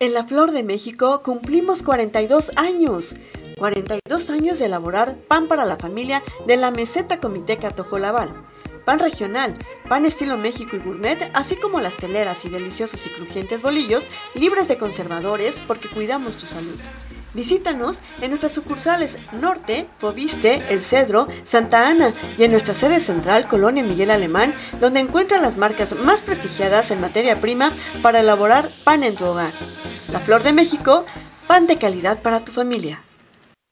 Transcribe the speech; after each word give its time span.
En 0.00 0.14
la 0.14 0.22
Flor 0.22 0.52
de 0.52 0.62
México 0.62 1.22
cumplimos 1.24 1.82
42 1.82 2.52
años. 2.54 3.16
42 3.56 4.30
años 4.30 4.60
de 4.60 4.66
elaborar 4.66 5.16
pan 5.16 5.48
para 5.48 5.64
la 5.64 5.76
familia 5.76 6.22
de 6.46 6.56
la 6.56 6.70
Meseta 6.70 7.18
Comité 7.18 7.56
Catojolabal. 7.56 8.32
Pan 8.84 9.00
regional, 9.00 9.54
pan 9.88 10.06
estilo 10.06 10.36
México 10.36 10.76
y 10.76 10.78
gourmet, 10.78 11.28
así 11.34 11.56
como 11.56 11.80
las 11.80 11.96
teleras 11.96 12.44
y 12.44 12.48
deliciosos 12.48 13.04
y 13.06 13.10
crujientes 13.10 13.60
bolillos 13.60 14.08
libres 14.34 14.68
de 14.68 14.78
conservadores 14.78 15.64
porque 15.66 15.88
cuidamos 15.88 16.36
tu 16.36 16.46
salud. 16.46 16.78
Visítanos 17.34 18.00
en 18.20 18.30
nuestras 18.30 18.52
sucursales 18.52 19.18
Norte, 19.32 19.86
Fobiste, 19.98 20.62
El 20.70 20.82
Cedro, 20.82 21.28
Santa 21.44 21.88
Ana 21.88 22.12
y 22.38 22.44
en 22.44 22.50
nuestra 22.50 22.74
sede 22.74 23.00
central, 23.00 23.46
Colonia 23.48 23.82
Miguel 23.82 24.10
Alemán, 24.10 24.54
donde 24.80 25.00
encuentran 25.00 25.42
las 25.42 25.56
marcas 25.56 25.94
más 25.96 26.22
prestigiadas 26.22 26.90
en 26.90 27.00
materia 27.00 27.40
prima 27.40 27.72
para 28.02 28.20
elaborar 28.20 28.70
pan 28.84 29.02
en 29.02 29.14
tu 29.14 29.24
hogar. 29.24 29.52
La 30.12 30.20
Flor 30.20 30.42
de 30.42 30.52
México, 30.52 31.04
pan 31.46 31.66
de 31.66 31.76
calidad 31.76 32.22
para 32.22 32.44
tu 32.44 32.52
familia. 32.52 33.02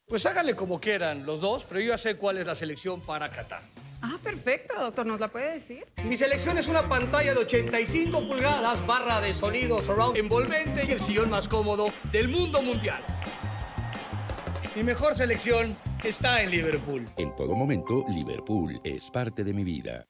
Pues 0.06 0.24
háganle 0.26 0.54
como 0.54 0.80
quieran 0.80 1.26
los 1.26 1.40
dos, 1.40 1.64
pero 1.64 1.80
yo 1.80 1.88
ya 1.88 1.98
sé 1.98 2.16
cuál 2.16 2.38
es 2.38 2.46
la 2.46 2.54
selección 2.54 3.00
para 3.00 3.30
Qatar. 3.32 3.62
Ah, 4.08 4.18
perfecto, 4.22 4.72
doctor, 4.78 5.04
¿nos 5.04 5.18
la 5.18 5.26
puede 5.26 5.54
decir? 5.54 5.84
Mi 6.04 6.16
selección 6.16 6.56
es 6.58 6.68
una 6.68 6.88
pantalla 6.88 7.34
de 7.34 7.40
85 7.40 8.28
pulgadas, 8.28 8.86
barra 8.86 9.20
de 9.20 9.34
sonido 9.34 9.82
surround 9.82 10.16
envolvente 10.16 10.84
y 10.86 10.92
el 10.92 11.00
sillón 11.00 11.28
más 11.28 11.48
cómodo 11.48 11.88
del 12.12 12.28
mundo 12.28 12.62
mundial. 12.62 13.02
Mi 14.76 14.84
mejor 14.84 15.16
selección 15.16 15.76
está 16.04 16.40
en 16.40 16.52
Liverpool. 16.52 17.08
En 17.16 17.34
todo 17.34 17.56
momento, 17.56 18.04
Liverpool 18.08 18.80
es 18.84 19.10
parte 19.10 19.42
de 19.42 19.52
mi 19.52 19.64
vida. 19.64 20.06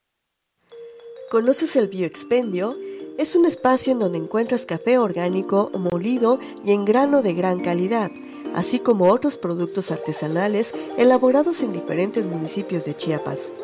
¿Conoces 1.30 1.74
el 1.76 1.88
Bioexpendio? 1.88 2.76
Es 3.16 3.34
un 3.34 3.46
espacio 3.46 3.95
en 3.95 4.01
donde 4.01 4.18
encuentras 4.18 4.66
café 4.66 4.98
orgánico, 4.98 5.71
molido 5.73 6.38
y 6.62 6.73
en 6.73 6.84
grano 6.84 7.23
de 7.23 7.32
gran 7.32 7.60
calidad, 7.60 8.10
así 8.54 8.78
como 8.78 9.10
otros 9.10 9.38
productos 9.38 9.90
artesanales 9.90 10.74
elaborados 10.99 11.62
en 11.62 11.73
diferentes 11.73 12.26
municipios 12.26 12.84
de 12.84 12.95
Chiapas. 12.95 13.54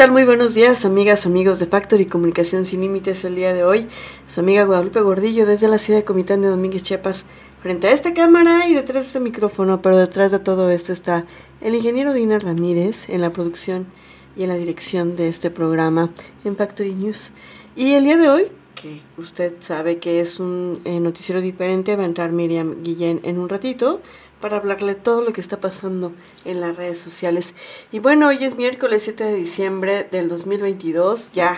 Tal? 0.00 0.12
Muy 0.12 0.24
buenos 0.24 0.54
días, 0.54 0.86
amigas, 0.86 1.26
amigos 1.26 1.58
de 1.58 1.66
Factory 1.66 2.06
Comunicación 2.06 2.64
Sin 2.64 2.80
Límites 2.80 3.22
el 3.26 3.34
día 3.34 3.52
de 3.52 3.64
hoy. 3.64 3.86
Su 4.26 4.40
amiga 4.40 4.64
Guadalupe 4.64 5.02
Gordillo 5.02 5.44
desde 5.44 5.68
la 5.68 5.76
ciudad 5.76 5.98
de 5.98 6.06
Comitán 6.06 6.40
de 6.40 6.48
Domínguez, 6.48 6.82
Chiapas, 6.82 7.26
frente 7.60 7.86
a 7.86 7.92
esta 7.92 8.14
cámara 8.14 8.66
y 8.66 8.72
detrás 8.72 9.02
de 9.02 9.06
este 9.08 9.20
micrófono, 9.20 9.82
pero 9.82 9.98
detrás 9.98 10.30
de 10.30 10.38
todo 10.38 10.70
esto 10.70 10.94
está 10.94 11.26
el 11.60 11.74
ingeniero 11.74 12.14
Dina 12.14 12.38
Ramírez 12.38 13.10
en 13.10 13.20
la 13.20 13.34
producción 13.34 13.88
y 14.36 14.44
en 14.44 14.48
la 14.48 14.54
dirección 14.54 15.16
de 15.16 15.28
este 15.28 15.50
programa 15.50 16.08
en 16.46 16.56
Factory 16.56 16.94
News. 16.94 17.32
Y 17.76 17.92
el 17.92 18.04
día 18.04 18.16
de 18.16 18.30
hoy, 18.30 18.44
que 18.74 19.02
usted 19.18 19.56
sabe 19.58 19.98
que 19.98 20.20
es 20.20 20.40
un 20.40 20.80
eh, 20.86 20.98
noticiero 21.00 21.42
diferente, 21.42 21.94
va 21.96 22.04
a 22.04 22.06
entrar 22.06 22.32
Miriam 22.32 22.82
Guillén 22.82 23.20
en 23.22 23.38
un 23.38 23.50
ratito 23.50 24.00
para 24.40 24.56
hablarle 24.56 24.94
todo 24.94 25.24
lo 25.24 25.32
que 25.32 25.40
está 25.40 25.60
pasando 25.60 26.12
en 26.44 26.60
las 26.60 26.76
redes 26.76 26.98
sociales. 26.98 27.54
Y 27.92 27.98
bueno, 27.98 28.28
hoy 28.28 28.44
es 28.44 28.56
miércoles 28.56 29.02
7 29.04 29.24
de 29.24 29.34
diciembre 29.34 30.08
del 30.10 30.28
2022, 30.28 31.30
ya 31.32 31.56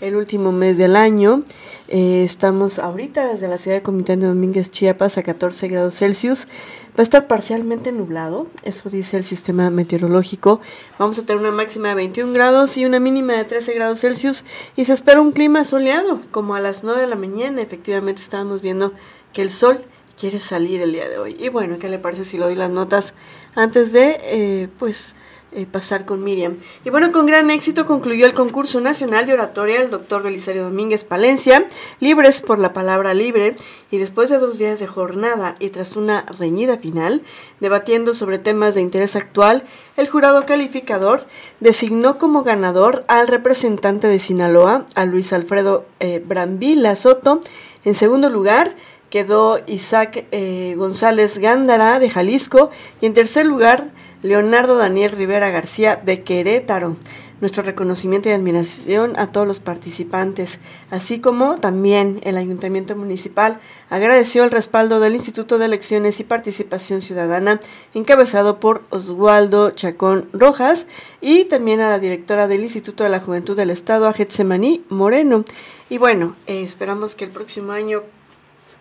el 0.00 0.16
último 0.16 0.52
mes 0.52 0.76
del 0.76 0.96
año. 0.96 1.42
Eh, 1.88 2.24
estamos 2.24 2.78
ahorita 2.78 3.26
desde 3.28 3.48
la 3.48 3.58
ciudad 3.58 3.76
de 3.76 3.82
Comitán 3.82 4.20
de 4.20 4.26
Domínguez, 4.26 4.70
Chiapas, 4.70 5.18
a 5.18 5.22
14 5.22 5.68
grados 5.68 5.96
Celsius. 5.98 6.46
Va 6.90 7.00
a 7.00 7.02
estar 7.02 7.26
parcialmente 7.26 7.92
nublado, 7.92 8.46
eso 8.62 8.88
dice 8.88 9.16
el 9.16 9.24
sistema 9.24 9.70
meteorológico. 9.70 10.60
Vamos 10.98 11.18
a 11.18 11.26
tener 11.26 11.40
una 11.40 11.52
máxima 11.52 11.88
de 11.88 11.94
21 11.96 12.32
grados 12.32 12.76
y 12.76 12.84
una 12.84 13.00
mínima 13.00 13.34
de 13.34 13.44
13 13.44 13.74
grados 13.74 14.00
Celsius. 14.00 14.44
Y 14.76 14.84
se 14.84 14.92
espera 14.92 15.20
un 15.20 15.32
clima 15.32 15.64
soleado, 15.64 16.20
como 16.30 16.54
a 16.54 16.60
las 16.60 16.84
9 16.84 17.00
de 17.00 17.06
la 17.06 17.16
mañana. 17.16 17.62
Efectivamente, 17.62 18.22
estábamos 18.22 18.62
viendo 18.62 18.92
que 19.32 19.42
el 19.42 19.50
sol 19.50 19.84
quiere 20.18 20.40
salir 20.40 20.80
el 20.82 20.92
día 20.92 21.08
de 21.08 21.18
hoy. 21.18 21.36
Y 21.38 21.48
bueno, 21.48 21.78
¿qué 21.78 21.88
le 21.88 21.98
parece 21.98 22.24
si 22.24 22.38
le 22.38 22.44
doy 22.44 22.54
las 22.54 22.70
notas 22.70 23.14
antes 23.54 23.92
de, 23.92 24.20
eh, 24.22 24.68
pues, 24.78 25.16
eh, 25.56 25.66
pasar 25.66 26.04
con 26.04 26.24
Miriam. 26.24 26.56
Y 26.84 26.90
bueno, 26.90 27.12
con 27.12 27.26
gran 27.26 27.48
éxito 27.48 27.86
concluyó 27.86 28.26
el 28.26 28.32
concurso 28.32 28.80
nacional 28.80 29.24
de 29.24 29.34
oratoria 29.34 29.78
del 29.78 29.88
doctor 29.88 30.24
Belisario 30.24 30.64
Domínguez 30.64 31.04
Palencia, 31.04 31.68
Libres 32.00 32.40
por 32.40 32.58
la 32.58 32.72
Palabra 32.72 33.14
Libre, 33.14 33.54
y 33.88 33.98
después 33.98 34.30
de 34.30 34.38
dos 34.38 34.58
días 34.58 34.80
de 34.80 34.88
jornada 34.88 35.54
y 35.60 35.68
tras 35.68 35.94
una 35.94 36.26
reñida 36.40 36.76
final, 36.76 37.22
debatiendo 37.60 38.14
sobre 38.14 38.40
temas 38.40 38.74
de 38.74 38.80
interés 38.80 39.14
actual, 39.14 39.62
el 39.96 40.08
jurado 40.08 40.44
calificador 40.44 41.24
designó 41.60 42.18
como 42.18 42.42
ganador 42.42 43.04
al 43.06 43.28
representante 43.28 44.08
de 44.08 44.18
Sinaloa, 44.18 44.86
a 44.96 45.04
Luis 45.04 45.32
Alfredo 45.32 45.86
eh, 46.00 46.20
Brambila 46.26 46.96
Soto. 46.96 47.40
En 47.84 47.94
segundo 47.94 48.28
lugar, 48.28 48.74
quedó 49.14 49.60
Isaac 49.68 50.26
eh, 50.32 50.74
González 50.76 51.38
Gándara 51.38 52.00
de 52.00 52.10
Jalisco 52.10 52.72
y 53.00 53.06
en 53.06 53.14
tercer 53.14 53.46
lugar 53.46 53.92
Leonardo 54.22 54.76
Daniel 54.76 55.12
Rivera 55.12 55.50
García 55.50 56.02
de 56.04 56.24
Querétaro. 56.24 56.96
Nuestro 57.40 57.62
reconocimiento 57.62 58.28
y 58.28 58.32
admiración 58.32 59.16
a 59.16 59.30
todos 59.30 59.46
los 59.46 59.60
participantes, 59.60 60.58
así 60.90 61.20
como 61.20 61.58
también 61.58 62.18
el 62.24 62.36
Ayuntamiento 62.36 62.96
Municipal 62.96 63.60
agradeció 63.88 64.42
el 64.42 64.50
respaldo 64.50 64.98
del 64.98 65.14
Instituto 65.14 65.58
de 65.58 65.66
Elecciones 65.66 66.18
y 66.18 66.24
Participación 66.24 67.00
Ciudadana, 67.00 67.60
encabezado 67.94 68.58
por 68.58 68.82
Oswaldo 68.90 69.70
Chacón 69.70 70.28
Rojas, 70.32 70.88
y 71.20 71.44
también 71.44 71.80
a 71.80 71.90
la 71.90 72.00
directora 72.00 72.48
del 72.48 72.64
Instituto 72.64 73.04
de 73.04 73.10
la 73.10 73.20
Juventud 73.20 73.56
del 73.56 73.70
Estado, 73.70 74.08
a 74.08 74.12
Getsemaní 74.12 74.82
Moreno. 74.88 75.44
Y 75.88 75.98
bueno, 75.98 76.34
eh, 76.48 76.64
esperamos 76.64 77.14
que 77.14 77.26
el 77.26 77.30
próximo 77.30 77.70
año 77.70 78.02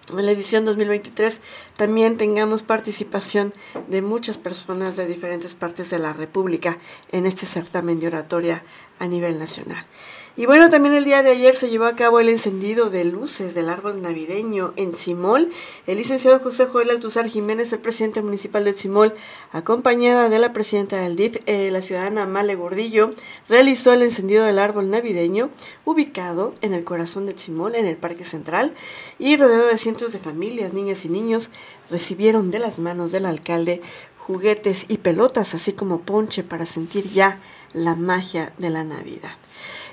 en 0.10 0.26
la 0.26 0.32
edición 0.32 0.66
2023 0.66 1.42
también 1.78 2.18
tengamos 2.18 2.64
participación 2.64 3.54
de 3.88 4.02
muchas 4.02 4.38
personas 4.38 4.96
de 4.96 5.08
diferentes 5.08 5.56
partes 5.56 5.90
de 5.90 6.00
la 6.00 6.14
República 6.14 6.78
en 7.12 7.26
este 7.26 7.46
certamen 7.46 8.00
de 8.00 8.08
oratoria 8.08 8.64
a 9.00 9.08
nivel 9.08 9.40
nacional. 9.40 9.86
Y 10.36 10.48
bueno, 10.48 10.72
también 10.72 10.96
el 10.96 11.04
día 11.04 11.22
de 11.22 11.30
ayer 11.30 11.54
se 11.54 11.70
llevó 11.70 11.86
a 11.86 11.96
cabo 11.96 12.20
el 12.20 12.28
encendido 12.28 12.90
de 12.90 13.04
luces 13.04 13.54
del 13.54 13.70
árbol 13.70 14.02
navideño 14.02 14.74
en 14.78 14.96
Simol. 14.96 15.52
El 15.86 16.00
licenciado 16.00 16.40
José 16.40 16.66
Joel 16.66 16.90
Altuzar 16.90 17.28
Jiménez, 17.28 17.72
el 17.72 17.82
presidente 17.82 18.24
municipal 18.24 18.66
de 18.66 18.74
Simol, 18.74 19.14
acompañada 19.52 20.30
de 20.30 20.40
la 20.40 20.52
presidenta 20.52 20.98
del 20.98 21.16
DIF, 21.16 21.38
eh, 21.46 21.70
la 21.70 21.84
ciudadana 21.84 22.26
Male 22.26 22.56
Gordillo, 22.56 23.14
realizó 23.48 23.94
el 23.94 24.02
encendido 24.02 24.44
del 24.44 24.58
árbol 24.58 24.90
navideño 24.90 25.52
ubicado 25.86 26.56
en 26.62 26.74
el 26.74 26.84
corazón 26.84 27.28
de 27.28 27.38
Simol, 27.38 27.76
en 27.76 27.86
el 27.86 27.98
Parque 27.98 28.26
Central, 28.26 28.74
y 29.20 29.38
rodeado 29.38 29.68
de 29.68 29.78
cientos 29.78 30.14
de 30.14 30.20
familias, 30.20 30.74
niñas 30.74 31.06
y 31.06 31.10
niños, 31.10 31.52
recibieron 31.92 32.50
de 32.50 32.58
las 32.58 32.80
manos 32.80 33.12
del 33.12 33.28
alcalde 33.28 33.84
juguetes 34.18 34.86
y 34.88 34.98
pelotas, 34.98 35.54
así 35.54 35.74
como 35.74 36.02
ponche 36.02 36.44
para 36.44 36.66
sentir 36.66 37.08
ya 37.12 37.40
la 37.74 37.94
magia 37.94 38.52
de 38.58 38.72
la 38.72 38.84
Navidad. 38.84 39.34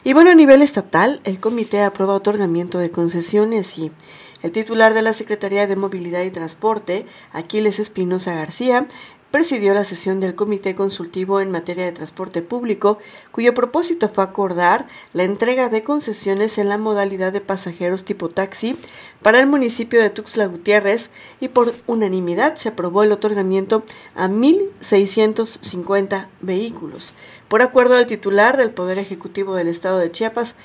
Y 0.03 0.15
bueno, 0.15 0.31
a 0.31 0.35
nivel 0.35 0.63
estatal, 0.63 1.21
el 1.25 1.41
comité 1.41 1.83
aprueba 1.83 2.15
otorgamiento 2.15 2.79
de 2.79 2.91
concesiones 2.91 3.77
y 3.79 3.93
el 4.43 4.51
titular 4.51 4.95
de 4.95 5.03
la 5.03 5.13
Secretaría 5.13 5.67
de 5.67 5.77
Movilidad 5.77 6.23
y 6.23 6.31
Transporte, 6.31 7.05
Aquiles 7.33 7.79
Espinosa 7.79 8.35
García, 8.35 8.87
presidió 9.31 9.75
la 9.75 9.85
sesión 9.85 10.21
del 10.21 10.35
Comité 10.35 10.75
Consultivo 10.75 11.41
en 11.41 11.51
materia 11.51 11.85
de 11.85 11.93
transporte 11.93 12.43
público, 12.43 12.99
cuyo 13.31 13.55
propósito 13.55 14.09
fue 14.09 14.25
acordar 14.25 14.87
la 15.13 15.25
entrega 15.25 15.69
de 15.69 15.83
concesiones 15.83 16.59
en 16.59 16.69
la 16.69 16.79
modalidad 16.79 17.33
de 17.33 17.41
pasajeros 17.41 18.05
tipo 18.05 18.29
taxi 18.29 18.77
para 19.23 19.41
el 19.41 19.47
municipio 19.47 20.01
de 20.01 20.11
Tuxtla 20.11 20.47
Gutiérrez 20.47 21.11
y 21.41 21.49
por 21.49 21.75
unanimidad 21.87 22.57
se 22.57 22.71
aprobó 22.71 23.03
el 23.03 23.13
otorgamiento 23.13 23.85
a 24.15 24.29
1.650 24.29 26.29
vehículos. 26.41 27.15
Por 27.49 27.63
acuerdo 27.63 27.97
del 27.97 28.07
titular 28.07 28.57
del 28.57 28.71
Poder 28.71 28.99
Ejecutivo 28.99 29.57
del 29.57 29.69
Estado 29.69 29.99
de 29.99 30.13
Chiapas, 30.13 30.57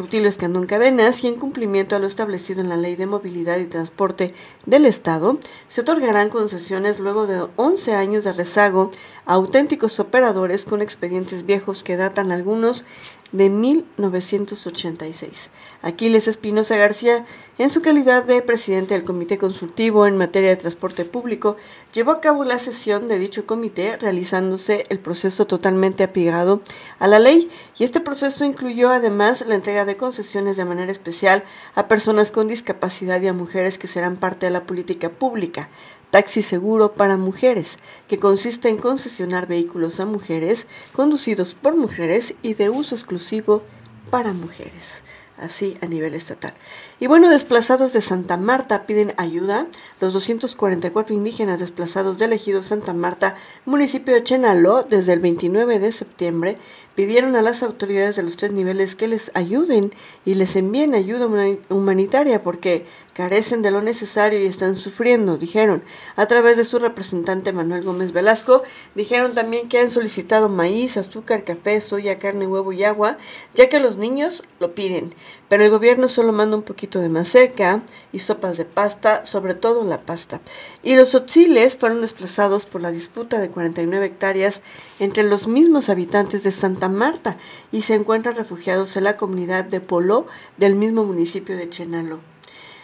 Rutilio 0.00 0.30
Escandón 0.30 0.66
Cadenas 0.66 1.22
y 1.24 1.28
en 1.28 1.34
cumplimiento 1.34 1.94
a 1.94 1.98
lo 1.98 2.06
establecido 2.06 2.62
en 2.62 2.70
la 2.70 2.78
Ley 2.78 2.96
de 2.96 3.04
Movilidad 3.04 3.58
y 3.58 3.66
Transporte 3.66 4.32
del 4.64 4.86
Estado, 4.86 5.38
se 5.68 5.82
otorgarán 5.82 6.30
concesiones 6.30 6.98
luego 7.00 7.26
de 7.26 7.46
11 7.56 7.94
años 7.96 8.24
de 8.24 8.32
rezago 8.32 8.92
auténticos 9.30 10.00
operadores 10.00 10.64
con 10.64 10.82
expedientes 10.82 11.46
viejos 11.46 11.84
que 11.84 11.96
datan 11.96 12.32
algunos 12.32 12.84
de 13.30 13.48
1986. 13.48 15.50
Aquiles 15.82 16.26
Espinosa 16.26 16.76
García, 16.76 17.24
en 17.56 17.70
su 17.70 17.80
calidad 17.80 18.24
de 18.24 18.42
presidente 18.42 18.94
del 18.94 19.04
Comité 19.04 19.38
Consultivo 19.38 20.08
en 20.08 20.16
materia 20.16 20.50
de 20.50 20.56
transporte 20.56 21.04
público, 21.04 21.56
llevó 21.92 22.10
a 22.10 22.20
cabo 22.20 22.42
la 22.42 22.58
sesión 22.58 23.06
de 23.06 23.20
dicho 23.20 23.46
comité 23.46 23.96
realizándose 23.98 24.84
el 24.88 24.98
proceso 24.98 25.46
totalmente 25.46 26.02
apegado 26.02 26.60
a 26.98 27.06
la 27.06 27.20
ley 27.20 27.48
y 27.78 27.84
este 27.84 28.00
proceso 28.00 28.44
incluyó 28.44 28.90
además 28.90 29.44
la 29.46 29.54
entrega 29.54 29.84
de 29.84 29.96
concesiones 29.96 30.56
de 30.56 30.64
manera 30.64 30.90
especial 30.90 31.44
a 31.76 31.86
personas 31.86 32.32
con 32.32 32.48
discapacidad 32.48 33.22
y 33.22 33.28
a 33.28 33.32
mujeres 33.32 33.78
que 33.78 33.86
serán 33.86 34.16
parte 34.16 34.46
de 34.46 34.52
la 34.52 34.66
política 34.66 35.08
pública, 35.08 35.68
Taxi 36.10 36.42
Seguro 36.42 36.94
para 36.94 37.16
Mujeres, 37.16 37.78
que 38.08 38.18
consiste 38.18 38.68
en 38.68 38.78
concesionar 38.78 39.46
vehículos 39.46 40.00
a 40.00 40.06
mujeres 40.06 40.66
conducidos 40.92 41.54
por 41.54 41.76
mujeres 41.76 42.34
y 42.42 42.54
de 42.54 42.68
uso 42.70 42.94
exclusivo 42.94 43.62
para 44.10 44.32
mujeres 44.32 45.02
así 45.40 45.76
a 45.80 45.86
nivel 45.86 46.14
estatal. 46.14 46.54
Y 47.02 47.06
bueno, 47.06 47.30
desplazados 47.30 47.94
de 47.94 48.02
Santa 48.02 48.36
Marta 48.36 48.84
piden 48.84 49.14
ayuda. 49.16 49.66
Los 50.00 50.12
244 50.12 51.14
indígenas 51.14 51.58
desplazados 51.58 52.18
del 52.18 52.34
ejido 52.34 52.60
Santa 52.60 52.92
Marta, 52.92 53.36
municipio 53.64 54.12
de 54.12 54.22
Chenaló, 54.22 54.82
desde 54.82 55.14
el 55.14 55.20
29 55.20 55.78
de 55.78 55.92
septiembre, 55.92 56.56
pidieron 56.94 57.36
a 57.36 57.42
las 57.42 57.62
autoridades 57.62 58.16
de 58.16 58.22
los 58.22 58.36
tres 58.36 58.52
niveles 58.52 58.96
que 58.96 59.08
les 59.08 59.30
ayuden 59.32 59.94
y 60.26 60.34
les 60.34 60.56
envíen 60.56 60.94
ayuda 60.94 61.26
humanitaria 61.70 62.42
porque 62.42 62.84
carecen 63.14 63.62
de 63.62 63.70
lo 63.70 63.80
necesario 63.80 64.38
y 64.38 64.44
están 64.44 64.76
sufriendo, 64.76 65.38
dijeron. 65.38 65.82
A 66.16 66.26
través 66.26 66.58
de 66.58 66.64
su 66.64 66.78
representante 66.78 67.54
Manuel 67.54 67.82
Gómez 67.82 68.12
Velasco, 68.12 68.62
dijeron 68.94 69.34
también 69.34 69.68
que 69.70 69.78
han 69.78 69.90
solicitado 69.90 70.50
maíz, 70.50 70.98
azúcar, 70.98 71.44
café, 71.44 71.80
soya, 71.80 72.18
carne, 72.18 72.46
huevo 72.46 72.72
y 72.72 72.84
agua, 72.84 73.16
ya 73.54 73.70
que 73.70 73.80
los 73.80 73.96
niños 73.96 74.44
lo 74.58 74.74
piden. 74.74 75.14
Pero 75.50 75.64
el 75.64 75.70
gobierno 75.72 76.06
solo 76.06 76.32
manda 76.32 76.56
un 76.56 76.62
poquito 76.62 77.00
de 77.00 77.08
maseca 77.08 77.82
y 78.12 78.20
sopas 78.20 78.56
de 78.56 78.64
pasta, 78.64 79.24
sobre 79.24 79.54
todo 79.54 79.82
la 79.82 80.02
pasta. 80.02 80.40
Y 80.84 80.94
los 80.94 81.16
otziles 81.16 81.76
fueron 81.76 82.02
desplazados 82.02 82.66
por 82.66 82.80
la 82.80 82.92
disputa 82.92 83.40
de 83.40 83.50
49 83.50 84.06
hectáreas 84.06 84.62
entre 85.00 85.24
los 85.24 85.48
mismos 85.48 85.88
habitantes 85.88 86.44
de 86.44 86.52
Santa 86.52 86.88
Marta 86.88 87.36
y 87.72 87.82
se 87.82 87.96
encuentran 87.96 88.36
refugiados 88.36 88.96
en 88.96 89.02
la 89.02 89.16
comunidad 89.16 89.64
de 89.64 89.80
Polo 89.80 90.28
del 90.56 90.76
mismo 90.76 91.04
municipio 91.04 91.56
de 91.56 91.68
Chenalo. 91.68 92.20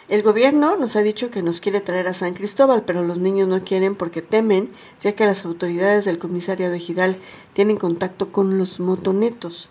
El 0.09 0.21
gobierno 0.21 0.75
nos 0.75 0.97
ha 0.97 1.01
dicho 1.01 1.29
que 1.29 1.43
nos 1.43 1.61
quiere 1.61 1.79
traer 1.79 2.09
a 2.09 2.13
San 2.13 2.33
Cristóbal, 2.33 2.83
pero 2.83 3.01
los 3.01 3.17
niños 3.17 3.47
no 3.47 3.61
quieren 3.61 3.95
porque 3.95 4.21
temen, 4.21 4.69
ya 4.99 5.13
que 5.13 5.25
las 5.25 5.45
autoridades 5.45 6.03
del 6.03 6.19
comisariado 6.19 6.73
ejidal 6.73 7.17
tienen 7.53 7.77
contacto 7.77 8.29
con 8.33 8.57
los 8.57 8.81
motonetos 8.81 9.69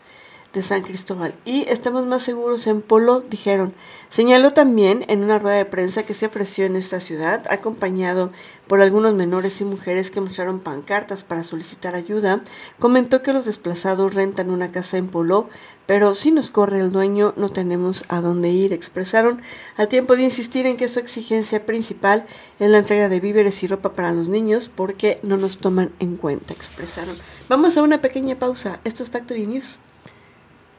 de 0.57 0.63
San 0.63 0.83
Cristóbal 0.83 1.35
y 1.45 1.69
estamos 1.69 2.07
más 2.07 2.23
seguros 2.23 2.67
en 2.67 2.81
Polo, 2.81 3.21
dijeron. 3.21 3.75
Señaló 4.09 4.53
también 4.53 5.05
en 5.09 5.23
una 5.23 5.39
rueda 5.39 5.59
de 5.59 5.67
prensa 5.67 6.03
que 6.03 6.15
se 6.15 6.27
ofreció 6.27 6.65
en 6.65 6.77
esta 6.77 6.99
ciudad, 6.99 7.45
acompañado 7.51 8.33
por 8.67 8.81
algunos 8.81 9.13
menores 9.13 9.61
y 9.61 9.65
mujeres 9.65 10.11
que 10.11 10.23
mostraron 10.23 10.61
pancartas 10.61 11.25
para 11.25 11.45
solicitar 11.45 11.95
ayuda, 11.95 12.43
comentó 12.79 13.23
que 13.23 13.35
los 13.35 13.45
desplazados 13.45 14.15
rentan 14.15 14.51
una 14.51 14.73
casa 14.73 14.97
en 14.97 15.09
Polo, 15.09 15.51
pero 15.85 16.15
si 16.15 16.31
nos 16.31 16.49
corre 16.49 16.81
el 16.81 16.91
dueño 16.91 17.35
no 17.37 17.51
tenemos 17.51 18.07
a 18.09 18.23
dónde 18.23 18.49
ir, 18.49 18.73
expresaron, 18.73 19.43
al 19.77 19.89
tiempo 19.89 20.17
de 20.17 20.23
insistir 20.23 20.67
en 20.67 20.79
que 20.79 20.89
su 20.89 21.01
exigencia 21.01 21.67
principal 21.67 22.25
es 22.59 22.71
la 22.71 22.79
entrega 22.79 23.11
de 23.11 23.21
víveres 23.21 23.63
y 23.63 23.67
ropa 23.67 23.93
para 23.93 24.13
los 24.13 24.29
niños 24.29 24.71
porque 24.75 25.21
no 25.23 25.37
nos 25.37 25.59
toman 25.59 25.93
en 26.01 26.17
cuenta, 26.17 26.55
expresaron. 26.55 27.15
Vamos 27.51 27.77
a 27.77 27.83
una 27.83 28.01
pequeña 28.01 28.39
pausa. 28.39 28.81
Esto 28.85 29.03
es 29.03 29.11
Factory 29.11 29.47
News. 29.47 29.81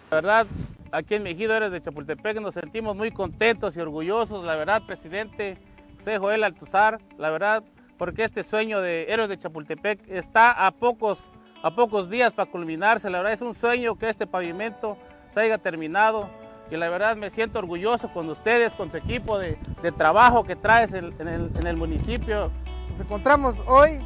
La 0.10 0.16
verdad, 0.16 0.48
aquí 0.94 1.16
en 1.16 1.24
Mejido, 1.24 1.54
Héroes 1.54 1.74
de 1.74 1.82
Chapultepec, 1.82 2.40
nos 2.40 2.54
sentimos 2.54 2.96
muy 2.96 3.12
contentos 3.12 3.76
y 3.76 3.82
orgullosos, 3.82 4.46
la 4.46 4.56
verdad, 4.56 4.82
presidente 4.88 5.58
José 5.98 6.18
Joel 6.18 6.46
Altuzar, 6.46 7.02
la 7.18 7.30
verdad, 7.30 7.62
porque 7.98 8.24
este 8.24 8.44
sueño 8.44 8.80
de 8.80 9.08
Héroes 9.10 9.28
de 9.28 9.38
Chapultepec 9.38 10.00
está 10.08 10.66
a 10.66 10.72
pocos, 10.72 11.20
a 11.62 11.76
pocos 11.76 12.10
días 12.10 12.32
para 12.32 12.50
culminarse. 12.50 13.10
La 13.10 13.18
verdad, 13.18 13.34
es 13.34 13.42
un 13.42 13.54
sueño 13.54 13.98
que 13.98 14.08
este 14.08 14.26
pavimento 14.26 14.98
se 15.34 15.42
haya 15.42 15.58
terminado 15.58 16.30
y 16.72 16.78
la 16.78 16.88
verdad 16.88 17.18
me 17.18 17.30
siento 17.30 17.60
orgulloso 17.60 18.10
con 18.14 18.30
ustedes, 18.30 18.72
con 18.76 18.90
tu 18.90 18.96
equipo 18.96 19.38
de, 19.38 19.58
trabajo 19.98 20.46
que 20.46 20.56
traes 20.56 20.94
en 20.94 21.68
el 21.68 21.76
municipio. 21.76 22.50
Nos 22.88 23.02
encontramos 23.02 23.62
hoy 23.68 24.00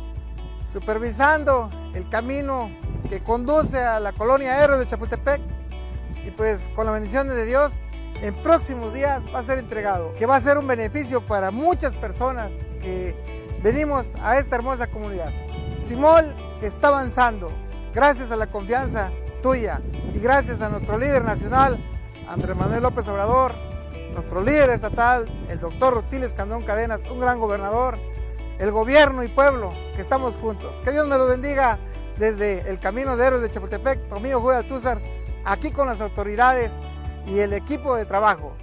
supervisando 0.66 1.70
el 1.94 2.10
camino 2.10 2.72
que 3.08 3.22
conduce 3.22 3.78
a 3.78 4.00
la 4.00 4.14
colonia 4.14 4.64
Héroes 4.64 4.80
de 4.80 4.88
Chapultepec 4.88 5.61
y 6.26 6.32
pues 6.32 6.70
con 6.76 6.86
la 6.86 6.92
bendición 6.92 7.28
de 7.28 7.46
Dios 7.46 7.84
en 8.22 8.36
próximos 8.36 8.94
días 8.94 9.24
va 9.34 9.40
a 9.40 9.44
ser 9.44 9.58
entregado, 9.58 10.14
que 10.16 10.26
va 10.26 10.36
a 10.36 10.42
ser 10.42 10.58
un 10.58 10.68
beneficio 10.68 11.26
para 11.26 11.52
muchas 11.52 11.94
personas 11.96 12.52
que 12.80 13.16
venimos 13.64 14.08
a 14.22 14.38
esta 14.38 14.56
hermosa 14.56 14.88
comunidad. 14.88 15.32
Simol 15.84 16.36
está 16.62 16.90
avanzando, 16.90 17.52
gracias 17.94 18.32
a 18.32 18.36
la 18.36 18.48
confianza 18.48 19.12
tuya 19.42 19.82
y 20.14 20.20
gracias 20.20 20.62
a 20.62 20.70
nuestro 20.70 20.98
líder 20.98 21.24
nacional, 21.24 21.84
Andrés 22.28 22.56
Manuel 22.56 22.84
López 22.84 23.08
Obrador, 23.08 23.54
nuestro 24.14 24.42
líder 24.42 24.70
estatal, 24.70 25.26
el 25.50 25.60
doctor 25.60 25.94
Rutiles 25.94 26.34
Candón 26.34 26.64
Cadenas, 26.64 27.02
un 27.10 27.20
gran 27.20 27.40
gobernador, 27.40 27.98
el 28.60 28.72
gobierno 28.72 29.24
y 29.24 29.28
pueblo, 29.30 29.74
que 29.96 30.02
estamos 30.02 30.38
juntos. 30.38 30.76
Que 30.84 30.92
Dios 30.92 31.08
me 31.08 31.18
lo 31.18 31.26
bendiga 31.26 31.80
desde 32.18 32.70
el 32.70 32.80
Camino 32.80 33.18
de 33.18 33.26
Héroes 33.26 33.42
de 33.42 33.50
Chapultepec, 33.50 34.08
Tomillo 34.08 34.42
Juega 34.42 34.60
Altúzar, 34.60 35.02
aquí 35.46 35.72
con 35.72 35.88
las 35.88 36.02
autoridades 36.02 36.80
y 37.28 37.40
el 37.40 37.54
equipo 37.54 37.96
de 37.96 38.06
trabajo. 38.06 38.56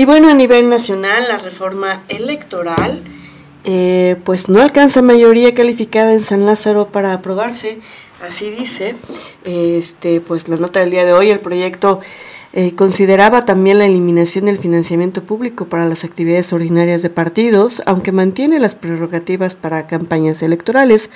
Y 0.00 0.06
bueno, 0.06 0.30
a 0.30 0.34
nivel 0.34 0.70
nacional, 0.70 1.24
la 1.28 1.36
reforma 1.36 2.04
electoral 2.08 3.02
eh, 3.64 4.16
pues 4.24 4.48
no 4.48 4.62
alcanza 4.62 5.02
mayoría 5.02 5.52
calificada 5.52 6.14
en 6.14 6.20
San 6.20 6.46
Lázaro 6.46 6.88
para 6.88 7.12
aprobarse, 7.12 7.78
así 8.26 8.48
dice 8.48 8.96
este, 9.44 10.22
pues 10.22 10.48
la 10.48 10.56
nota 10.56 10.80
del 10.80 10.90
día 10.90 11.04
de 11.04 11.12
hoy, 11.12 11.28
el 11.28 11.40
proyecto 11.40 12.00
Eh, 12.52 12.74
consideraba 12.74 13.42
también 13.42 13.78
la 13.78 13.84
eliminación 13.84 14.46
del 14.46 14.56
financiamiento 14.56 15.22
público 15.22 15.66
para 15.66 15.86
las 15.86 16.02
actividades 16.02 16.52
ordinarias 16.52 17.00
de 17.02 17.08
partidos, 17.10 17.80
aunque 17.86 18.10
mantiene 18.10 18.58
las 18.58 18.74
prerrogativas 18.74 19.54
para 19.54 19.86
campañas 19.86 20.42
electorales. 20.42 21.10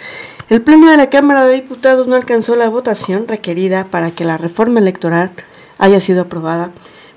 El 0.48 0.60
Pleno 0.62 0.88
de 0.90 0.96
la 0.96 1.10
Cámara 1.10 1.44
de 1.44 1.54
Diputados 1.54 2.06
no 2.06 2.14
alcanzó 2.14 2.54
la 2.54 2.68
votación 2.68 3.26
requerida 3.26 3.86
para 3.90 4.12
que 4.12 4.24
la 4.24 4.38
reforma 4.38 4.78
electoral 4.78 5.32
haya 5.78 6.00
sido 6.00 6.22
aprobada, 6.22 6.70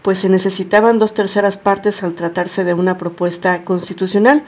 pues 0.07 0.19
se 0.19 0.29
necesitaban 0.29 0.99
dos 0.99 1.13
terceras 1.13 1.57
partes 1.57 2.01
al 2.01 2.15
tratarse 2.15 2.63
de 2.63 2.73
una 2.73 2.95
propuesta 2.95 3.65
constitucional. 3.65 4.41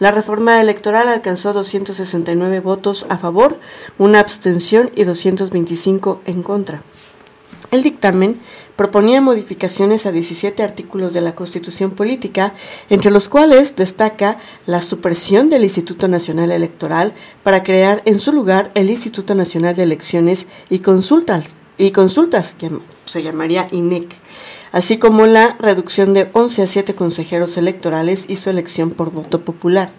La 0.00 0.10
reforma 0.10 0.60
electoral 0.60 1.06
alcanzó 1.06 1.52
269 1.52 2.58
votos 2.58 3.06
a 3.08 3.16
favor, 3.16 3.60
una 3.96 4.18
abstención 4.18 4.90
y 4.96 5.04
225 5.04 6.20
en 6.24 6.42
contra. 6.42 6.82
El 7.70 7.84
dictamen 7.84 8.40
proponía 8.74 9.20
modificaciones 9.20 10.04
a 10.06 10.10
17 10.10 10.64
artículos 10.64 11.14
de 11.14 11.20
la 11.20 11.36
Constitución 11.36 11.92
Política, 11.92 12.52
entre 12.90 13.12
los 13.12 13.28
cuales 13.28 13.76
destaca 13.76 14.38
la 14.66 14.82
supresión 14.82 15.48
del 15.48 15.62
Instituto 15.62 16.08
Nacional 16.08 16.50
Electoral 16.50 17.14
para 17.44 17.62
crear 17.62 18.02
en 18.04 18.18
su 18.18 18.32
lugar 18.32 18.72
el 18.74 18.90
Instituto 18.90 19.36
Nacional 19.36 19.76
de 19.76 19.84
Elecciones 19.84 20.48
y 20.70 20.80
Consultas, 20.80 21.56
y 21.78 21.92
consultas 21.92 22.56
que 22.56 22.72
se 23.04 23.22
llamaría 23.22 23.68
INEC, 23.70 24.08
así 24.74 24.98
como 24.98 25.26
la 25.26 25.56
reducción 25.60 26.14
de 26.14 26.28
11 26.32 26.62
a 26.62 26.66
7 26.66 26.94
consejeros 26.96 27.56
electorales 27.56 28.26
y 28.28 28.34
su 28.34 28.50
elección 28.50 28.90
por 28.90 29.12
voto 29.12 29.44
popular. 29.44 29.92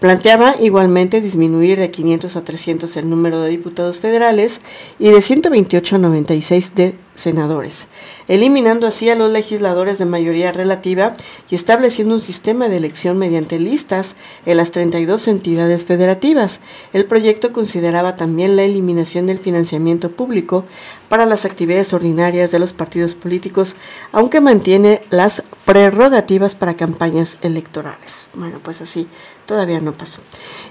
Planteaba 0.00 0.56
igualmente 0.60 1.22
disminuir 1.22 1.78
de 1.78 1.90
500 1.90 2.36
a 2.36 2.44
300 2.44 2.96
el 2.98 3.08
número 3.08 3.40
de 3.40 3.48
diputados 3.48 4.00
federales 4.00 4.60
y 4.98 5.10
de 5.10 5.22
128 5.22 5.96
a 5.96 5.98
96 5.98 6.74
de 6.74 6.98
senadores, 7.14 7.88
eliminando 8.28 8.86
así 8.86 9.08
a 9.08 9.14
los 9.14 9.32
legisladores 9.32 9.96
de 9.96 10.04
mayoría 10.04 10.52
relativa 10.52 11.16
y 11.48 11.54
estableciendo 11.54 12.14
un 12.14 12.20
sistema 12.20 12.68
de 12.68 12.76
elección 12.76 13.16
mediante 13.16 13.58
listas 13.58 14.16
en 14.44 14.58
las 14.58 14.70
32 14.70 15.28
entidades 15.28 15.86
federativas. 15.86 16.60
El 16.92 17.06
proyecto 17.06 17.54
consideraba 17.54 18.16
también 18.16 18.54
la 18.54 18.64
eliminación 18.64 19.26
del 19.26 19.38
financiamiento 19.38 20.10
público 20.12 20.66
para 21.08 21.24
las 21.24 21.46
actividades 21.46 21.94
ordinarias 21.94 22.50
de 22.50 22.58
los 22.58 22.74
partidos 22.74 23.14
políticos, 23.14 23.76
aunque 24.12 24.42
mantiene 24.42 25.00
las 25.08 25.42
prerrogativas 25.64 26.54
para 26.54 26.76
campañas 26.76 27.38
electorales. 27.40 28.28
Bueno, 28.34 28.60
pues 28.62 28.82
así 28.82 29.08
Todavía 29.46 29.80
no 29.80 29.92
pasó. 29.92 30.20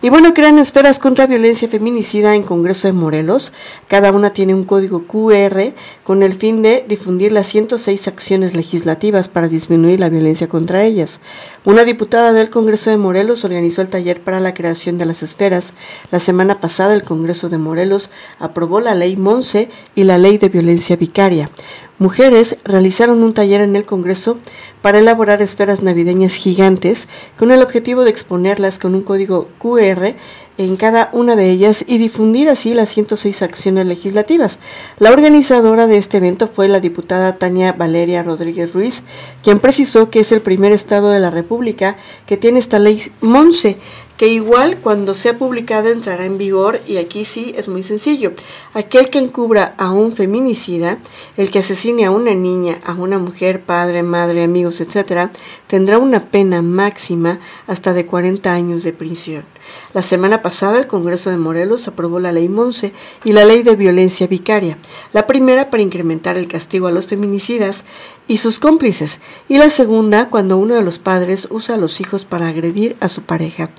Y 0.02 0.10
bueno, 0.10 0.34
crean 0.34 0.60
esferas 0.60 1.00
contra 1.00 1.28
violencia 1.28 1.70
feminicida 1.70 2.36
en 2.36 2.44
Congreso 2.44 2.90
de 2.90 2.94
Morelos. 2.94 3.54
Cada 3.88 4.12
una 4.12 4.32
tiene 4.32 4.54
un 4.54 4.66
código 4.66 5.08
QR 5.08 5.74
con 6.04 6.24
el 6.24 6.34
fin 6.34 6.62
de 6.62 6.84
difundir 6.86 7.32
las 7.32 7.48
106 7.48 8.08
acciones 8.10 8.54
legislativas 8.54 9.30
para 9.30 9.48
disminuir 9.48 10.02
la 10.02 10.10
violencia 10.10 10.50
contra 10.50 10.84
ellas. 10.84 11.22
Una 11.64 11.86
diputada 11.86 12.34
del 12.34 12.50
Congreso 12.50 12.90
de 12.90 12.98
Morelos 12.98 13.46
organizó 13.46 13.82
el 13.82 13.88
taller 13.88 14.22
para 14.22 14.42
la 14.42 14.54
creación 14.54 14.98
de 14.98 15.06
las 15.06 15.24
esferas. 15.24 15.74
La 16.12 16.20
semana 16.20 16.60
pasada 16.60 16.94
el 16.94 17.04
Congreso 17.04 17.48
de 17.48 17.58
Morelos 17.58 18.10
aprobó 18.40 18.82
la 18.82 18.94
ley 18.94 19.16
Monse 19.16 19.70
y 19.96 20.04
la 20.04 20.18
ley 20.18 20.38
de 20.38 20.50
violencia 20.50 20.98
vicaria. 20.98 21.50
Mujeres 21.98 22.58
realizaron 22.66 23.24
un 23.24 23.34
taller 23.34 23.62
en 23.62 23.78
el 23.78 23.86
Congreso 23.86 24.38
para 24.86 25.00
elaborar 25.00 25.42
esferas 25.42 25.82
navideñas 25.82 26.36
gigantes 26.36 27.08
con 27.40 27.50
el 27.50 27.64
objetivo 27.64 28.04
de 28.04 28.12
exponerlas 28.12 28.78
con 28.78 28.94
un 28.94 29.02
código 29.02 29.48
QR 29.58 30.14
en 30.60 30.76
cada 30.76 31.10
una 31.12 31.36
de 31.36 31.50
ellas 31.50 31.84
y 31.88 31.98
difundir 31.98 32.50
así 32.50 32.76
las 32.76 32.90
106 32.90 33.42
acciones 33.42 33.88
legislativas. 33.88 34.60
La 35.00 35.12
organizadora 35.12 35.88
de 35.88 35.98
este 35.98 36.18
evento 36.18 36.48
fue 36.48 36.68
la 36.68 36.82
diputada 36.82 37.40
Tania 37.40 37.74
Valeria 37.74 38.22
Rodríguez 38.22 38.76
Ruiz, 38.76 39.02
quien 39.42 39.58
precisó 39.58 40.12
que 40.12 40.20
es 40.20 40.32
el 40.32 40.44
primer 40.44 40.72
estado 40.72 41.10
de 41.10 41.20
la 41.20 41.32
República 41.32 41.98
que 42.28 42.38
tiene 42.38 42.60
esta 42.60 42.78
ley 42.78 43.02
MONSE, 43.22 43.78
que 44.18 44.28
igual 44.28 44.78
cuando 44.78 45.14
sea 45.14 45.38
publicada 45.38 45.90
entrará 45.90 46.26
en 46.26 46.38
vigor 46.38 46.82
y 46.88 46.98
aquí 46.98 47.26
sí 47.26 47.54
es 47.58 47.68
muy 47.68 47.84
sencillo. 47.84 48.34
Aquel 48.74 49.10
que 49.10 49.20
encubra 49.20 49.76
a 49.78 49.92
un 49.92 50.16
feminicida, 50.16 51.00
el 51.38 51.52
que 51.52 51.60
asesine 51.60 52.06
a 52.06 52.12
una 52.12 52.34
niña, 52.34 52.80
a 52.86 52.94
una 52.94 53.20
mujer, 53.20 53.62
padre, 53.62 54.04
madre, 54.04 54.44
amigos, 54.44 54.80
etc., 54.82 55.30
tendrá 55.68 55.98
una 55.98 56.26
pena 56.26 56.62
máxima 56.62 57.40
hasta 57.68 57.94
de 57.94 58.06
40 58.06 58.54
años 58.54 58.84
de 58.84 58.94
prisión. 58.94 59.44
La 59.94 60.02
semana 60.02 60.42
pasada 60.42 60.78
el 60.78 60.88
Congreso 60.88 61.30
de 61.30 61.38
Morelos 61.38 61.88
aprobó 61.88 62.20
la 62.20 62.32
ley 62.32 62.50
Monse 62.50 62.94
y 63.24 63.32
la 63.32 63.46
ley 63.46 63.64
de 63.64 63.76
violencia 63.76 64.28
vicaria, 64.28 64.78
la 65.14 65.28
primera 65.28 65.70
para 65.70 65.84
incrementar 65.84 66.38
el 66.38 66.48
castigo 66.48 66.88
a 66.88 66.92
los 66.92 67.08
feminicidas 67.08 67.86
y 68.28 68.38
sus 68.38 68.60
cómplices, 68.60 69.20
y 69.48 69.58
la 69.58 69.70
segunda 69.70 70.30
cuando 70.30 70.58
uno 70.58 70.76
de 70.76 70.82
los 70.82 71.00
padres 71.00 71.48
usa 71.52 71.76
a 71.76 71.78
los 71.78 72.02
hijos 72.02 72.26
para 72.26 72.48
agredir 72.48 72.96
a 73.00 73.08
su 73.08 73.22
pareja. 73.22 73.70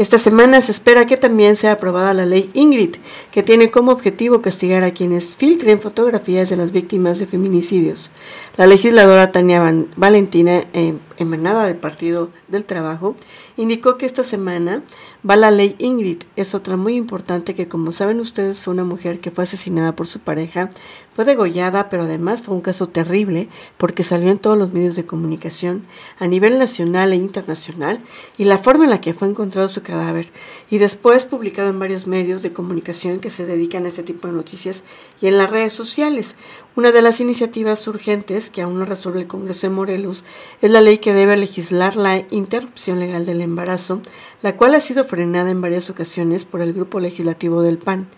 Esta 0.00 0.16
semana 0.16 0.62
se 0.62 0.72
espera 0.72 1.04
que 1.04 1.18
también 1.18 1.56
sea 1.56 1.72
aprobada 1.72 2.14
la 2.14 2.24
ley 2.24 2.48
Ingrid, 2.54 2.96
que 3.30 3.42
tiene 3.42 3.70
como 3.70 3.92
objetivo 3.92 4.40
castigar 4.40 4.82
a 4.82 4.92
quienes 4.92 5.36
filtren 5.36 5.78
fotografías 5.78 6.48
de 6.48 6.56
las 6.56 6.72
víctimas 6.72 7.18
de 7.18 7.26
feminicidios. 7.26 8.10
La 8.56 8.66
legisladora 8.66 9.30
Tania 9.30 9.62
Valentina, 9.96 10.64
eh, 10.72 10.94
emanada 11.18 11.66
del 11.66 11.76
Partido 11.76 12.30
del 12.48 12.64
Trabajo, 12.64 13.14
indicó 13.58 13.98
que 13.98 14.06
esta 14.06 14.24
semana 14.24 14.82
va 15.28 15.36
la 15.36 15.50
ley 15.50 15.76
Ingrid. 15.78 16.22
Es 16.34 16.54
otra 16.54 16.78
muy 16.78 16.94
importante 16.94 17.54
que, 17.54 17.68
como 17.68 17.92
saben 17.92 18.20
ustedes, 18.20 18.62
fue 18.62 18.72
una 18.72 18.84
mujer 18.84 19.20
que 19.20 19.30
fue 19.30 19.44
asesinada 19.44 19.94
por 19.94 20.06
su 20.06 20.20
pareja, 20.20 20.70
fue 21.14 21.24
degollada, 21.24 21.88
pero 21.88 22.04
además 22.04 22.42
fue 22.42 22.54
un 22.54 22.60
caso 22.60 22.88
terrible 22.88 23.48
porque 23.78 24.02
salió 24.02 24.30
en 24.30 24.38
todos 24.38 24.56
los 24.56 24.72
medios 24.72 24.96
de 24.96 25.06
comunicación 25.06 25.82
a 26.18 26.26
nivel 26.26 26.58
nacional 26.58 27.12
e 27.12 27.16
internacional 27.16 28.00
y 28.38 28.44
la 28.44 28.58
forma 28.58 28.84
en 28.84 28.90
la 28.90 29.00
que 29.00 29.12
fue 29.12 29.28
encontrado 29.28 29.68
su 29.68 29.82
cadáver 29.82 30.30
y 30.70 30.78
después 30.78 31.24
publicado 31.24 31.70
en 31.70 31.78
varios 31.78 32.06
medios 32.06 32.42
de 32.42 32.52
comunicación 32.52 33.18
que 33.20 33.30
se 33.30 33.44
dedican 33.44 33.84
a 33.84 33.88
este 33.88 34.02
tipo 34.02 34.28
de 34.28 34.34
noticias 34.34 34.84
y 35.20 35.26
en 35.26 35.38
las 35.38 35.50
redes 35.50 35.72
sociales. 35.72 36.36
Una 36.76 36.92
de 36.92 37.02
las 37.02 37.20
iniciativas 37.20 37.86
urgentes 37.88 38.48
que 38.48 38.62
aún 38.62 38.78
no 38.78 38.84
resuelve 38.84 39.20
el 39.20 39.26
Congreso 39.26 39.66
de 39.66 39.74
Morelos 39.74 40.24
es 40.62 40.70
la 40.70 40.80
ley 40.80 40.98
que 40.98 41.12
debe 41.12 41.36
legislar 41.36 41.96
la 41.96 42.24
interrupción 42.30 43.00
legal 43.00 43.26
del 43.26 43.40
embarazo, 43.40 44.00
la 44.42 44.56
cual 44.56 44.74
ha 44.76 44.80
sido 44.80 45.04
frenada 45.04 45.50
en 45.50 45.60
varias 45.60 45.90
ocasiones 45.90 46.44
por 46.44 46.62
el 46.62 46.72
grupo 46.72 47.00
legislativo 47.00 47.62
del 47.62 47.78
PAN, 47.78 48.08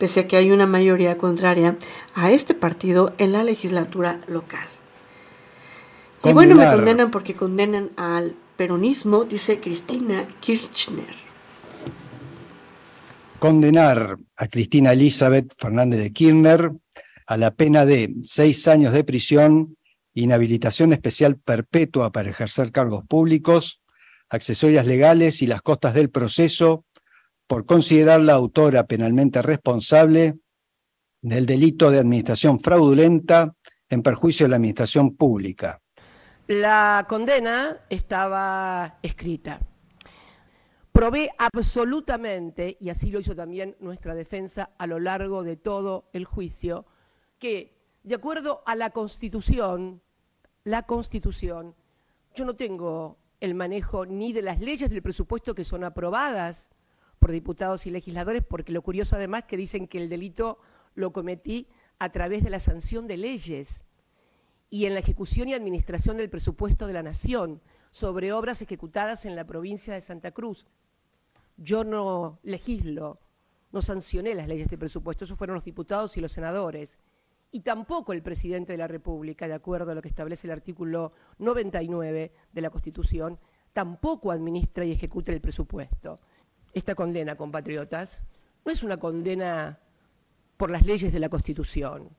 pese 0.00 0.20
a 0.20 0.26
que 0.26 0.38
hay 0.38 0.50
una 0.50 0.64
mayoría 0.64 1.18
contraria 1.18 1.76
a 2.14 2.30
este 2.30 2.54
partido 2.54 3.14
en 3.18 3.32
la 3.32 3.44
legislatura 3.44 4.18
local. 4.28 4.66
Y 6.24 6.32
bueno, 6.32 6.54
me 6.54 6.64
condenan 6.64 7.10
porque 7.10 7.34
condenan 7.34 7.90
al 7.96 8.34
peronismo, 8.56 9.24
dice 9.24 9.60
Cristina 9.60 10.26
Kirchner. 10.40 11.14
Condenar 13.38 14.16
a 14.36 14.48
Cristina 14.48 14.92
Elizabeth 14.92 15.52
Fernández 15.58 16.00
de 16.00 16.12
Kirchner 16.12 16.72
a 17.26 17.36
la 17.36 17.50
pena 17.50 17.84
de 17.84 18.14
seis 18.22 18.68
años 18.68 18.94
de 18.94 19.04
prisión, 19.04 19.76
inhabilitación 20.14 20.94
especial 20.94 21.36
perpetua 21.36 22.10
para 22.10 22.30
ejercer 22.30 22.72
cargos 22.72 23.04
públicos, 23.06 23.82
accesorias 24.30 24.86
legales 24.86 25.42
y 25.42 25.46
las 25.46 25.60
costas 25.60 25.92
del 25.92 26.08
proceso 26.08 26.86
por 27.50 27.66
considerarla 27.66 28.34
autora 28.34 28.86
penalmente 28.86 29.42
responsable 29.42 30.38
del 31.20 31.46
delito 31.46 31.90
de 31.90 31.98
administración 31.98 32.60
fraudulenta 32.60 33.56
en 33.88 34.04
perjuicio 34.04 34.46
de 34.46 34.50
la 34.50 34.56
administración 34.56 35.16
pública. 35.16 35.80
La 36.46 37.04
condena 37.08 37.78
estaba 37.88 39.00
escrita. 39.02 39.58
Probé 40.92 41.32
absolutamente, 41.38 42.76
y 42.78 42.88
así 42.88 43.10
lo 43.10 43.18
hizo 43.18 43.34
también 43.34 43.74
nuestra 43.80 44.14
defensa 44.14 44.70
a 44.78 44.86
lo 44.86 45.00
largo 45.00 45.42
de 45.42 45.56
todo 45.56 46.08
el 46.12 46.26
juicio, 46.26 46.86
que, 47.40 47.76
de 48.04 48.14
acuerdo 48.14 48.62
a 48.64 48.76
la 48.76 48.90
Constitución, 48.90 50.00
la 50.62 50.84
Constitución, 50.84 51.74
yo 52.32 52.44
no 52.44 52.54
tengo 52.54 53.18
el 53.40 53.56
manejo 53.56 54.06
ni 54.06 54.32
de 54.32 54.42
las 54.42 54.60
leyes 54.60 54.88
del 54.88 55.02
presupuesto 55.02 55.52
que 55.52 55.64
son 55.64 55.82
aprobadas 55.82 56.70
por 57.20 57.30
diputados 57.30 57.86
y 57.86 57.90
legisladores, 57.90 58.42
porque 58.42 58.72
lo 58.72 58.82
curioso 58.82 59.14
además 59.14 59.44
que 59.44 59.56
dicen 59.56 59.86
que 59.86 59.98
el 59.98 60.08
delito 60.08 60.58
lo 60.94 61.12
cometí 61.12 61.68
a 62.00 62.08
través 62.08 62.42
de 62.42 62.50
la 62.50 62.58
sanción 62.58 63.06
de 63.06 63.18
leyes 63.18 63.84
y 64.70 64.86
en 64.86 64.94
la 64.94 65.00
ejecución 65.00 65.48
y 65.48 65.54
administración 65.54 66.16
del 66.16 66.30
presupuesto 66.30 66.86
de 66.86 66.94
la 66.94 67.02
Nación 67.02 67.60
sobre 67.90 68.32
obras 68.32 68.62
ejecutadas 68.62 69.24
en 69.26 69.36
la 69.36 69.44
provincia 69.44 69.94
de 69.94 70.00
Santa 70.00 70.32
Cruz. 70.32 70.66
Yo 71.56 71.84
no 71.84 72.40
legislo, 72.42 73.20
no 73.70 73.82
sancioné 73.82 74.34
las 74.34 74.48
leyes 74.48 74.68
de 74.68 74.78
presupuesto, 74.78 75.24
esos 75.24 75.36
fueron 75.36 75.54
los 75.54 75.64
diputados 75.64 76.16
y 76.16 76.20
los 76.20 76.32
senadores 76.32 76.98
y 77.52 77.60
tampoco 77.60 78.12
el 78.12 78.22
presidente 78.22 78.72
de 78.72 78.78
la 78.78 78.86
República, 78.86 79.48
de 79.48 79.54
acuerdo 79.54 79.90
a 79.90 79.94
lo 79.94 80.02
que 80.02 80.08
establece 80.08 80.46
el 80.46 80.52
artículo 80.52 81.12
99 81.38 82.32
de 82.52 82.60
la 82.60 82.70
Constitución, 82.70 83.38
tampoco 83.72 84.30
administra 84.30 84.84
y 84.84 84.92
ejecuta 84.92 85.32
el 85.32 85.40
presupuesto. 85.40 86.20
Esta 86.72 86.94
condena, 86.94 87.36
compatriotas, 87.36 88.22
no 88.64 88.72
es 88.72 88.82
una 88.82 88.98
condena 88.98 89.78
por 90.56 90.70
las 90.70 90.84
leyes 90.84 91.12
de 91.12 91.18
la 91.18 91.28
Constitución 91.28 92.10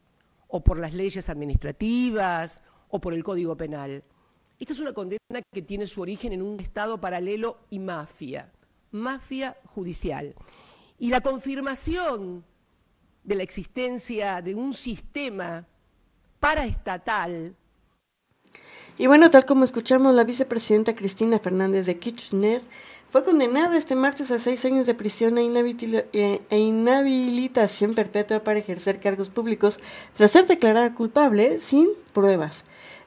o 0.47 0.63
por 0.63 0.79
las 0.79 0.93
leyes 0.93 1.29
administrativas 1.29 2.61
o 2.89 2.99
por 2.99 3.13
el 3.13 3.23
Código 3.23 3.55
Penal. 3.55 4.03
Esta 4.59 4.73
es 4.73 4.79
una 4.79 4.93
condena 4.93 5.41
que 5.53 5.61
tiene 5.61 5.87
su 5.87 6.01
origen 6.01 6.33
en 6.33 6.41
un 6.41 6.59
Estado 6.59 6.99
paralelo 6.99 7.59
y 7.69 7.79
mafia, 7.79 8.51
mafia 8.91 9.57
judicial. 9.67 10.35
Y 10.99 11.09
la 11.09 11.21
confirmación 11.21 12.43
de 13.23 13.35
la 13.35 13.43
existencia 13.43 14.41
de 14.41 14.55
un 14.55 14.73
sistema 14.73 15.65
paraestatal 16.39 17.55
y 18.97 19.07
bueno, 19.07 19.31
tal 19.31 19.45
como 19.45 19.63
escuchamos, 19.63 20.13
la 20.13 20.23
vicepresidenta 20.23 20.95
Cristina 20.95 21.39
Fernández 21.39 21.85
de 21.85 21.97
Kirchner 21.97 22.61
fue 23.11 23.23
condenada 23.23 23.77
este 23.77 23.95
martes 23.95 24.31
a 24.31 24.39
seis 24.39 24.63
años 24.63 24.85
de 24.87 24.95
prisión 24.95 25.37
e, 25.37 25.41
e, 26.13 26.41
e, 26.49 26.57
inhabilitación 26.57 27.93
perpetua 27.93 28.41
para 28.41 28.59
ejercer 28.59 29.01
cargos 29.01 29.29
públicos 29.29 29.81
tras 30.13 30.31
ser 30.31 30.47
declarada 30.47 30.95
culpable 30.95 31.59
sin 31.59 31.89
pruebas. 32.13 32.63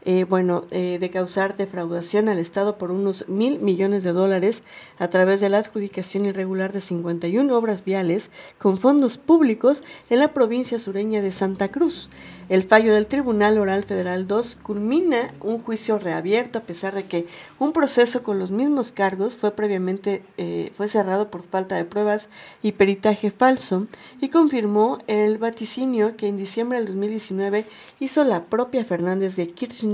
Eh, 0.06 0.24
bueno, 0.24 0.66
eh, 0.70 0.98
de 1.00 1.08
causar 1.08 1.56
defraudación 1.56 2.28
al 2.28 2.38
Estado 2.38 2.76
por 2.76 2.90
unos 2.90 3.26
mil 3.26 3.58
millones 3.60 4.02
de 4.02 4.12
dólares 4.12 4.62
a 4.98 5.08
través 5.08 5.40
de 5.40 5.48
la 5.48 5.56
adjudicación 5.58 6.26
irregular 6.26 6.72
de 6.72 6.82
51 6.82 7.56
obras 7.56 7.84
viales 7.84 8.30
con 8.58 8.76
fondos 8.76 9.16
públicos 9.16 9.82
en 10.10 10.18
la 10.18 10.28
provincia 10.32 10.78
sureña 10.78 11.22
de 11.22 11.32
Santa 11.32 11.68
Cruz. 11.68 12.10
El 12.50 12.64
fallo 12.64 12.92
del 12.92 13.06
Tribunal 13.06 13.56
Oral 13.56 13.84
Federal 13.84 14.26
2 14.26 14.56
culmina 14.56 15.32
un 15.40 15.58
juicio 15.62 15.98
reabierto 15.98 16.58
a 16.58 16.62
pesar 16.62 16.94
de 16.94 17.04
que 17.04 17.24
un 17.58 17.72
proceso 17.72 18.22
con 18.22 18.38
los 18.38 18.50
mismos 18.50 18.92
cargos 18.92 19.38
fue 19.38 19.52
previamente 19.52 20.22
eh, 20.36 20.70
fue 20.76 20.86
cerrado 20.86 21.30
por 21.30 21.42
falta 21.42 21.76
de 21.76 21.86
pruebas 21.86 22.28
y 22.60 22.72
peritaje 22.72 23.30
falso 23.30 23.86
y 24.20 24.28
confirmó 24.28 24.98
el 25.06 25.38
vaticinio 25.38 26.14
que 26.18 26.28
en 26.28 26.36
diciembre 26.36 26.76
del 26.76 26.88
2019 26.88 27.64
hizo 28.00 28.22
la 28.24 28.44
propia 28.44 28.84
Fernández 28.84 29.36
de 29.36 29.48
Kirchner 29.48 29.93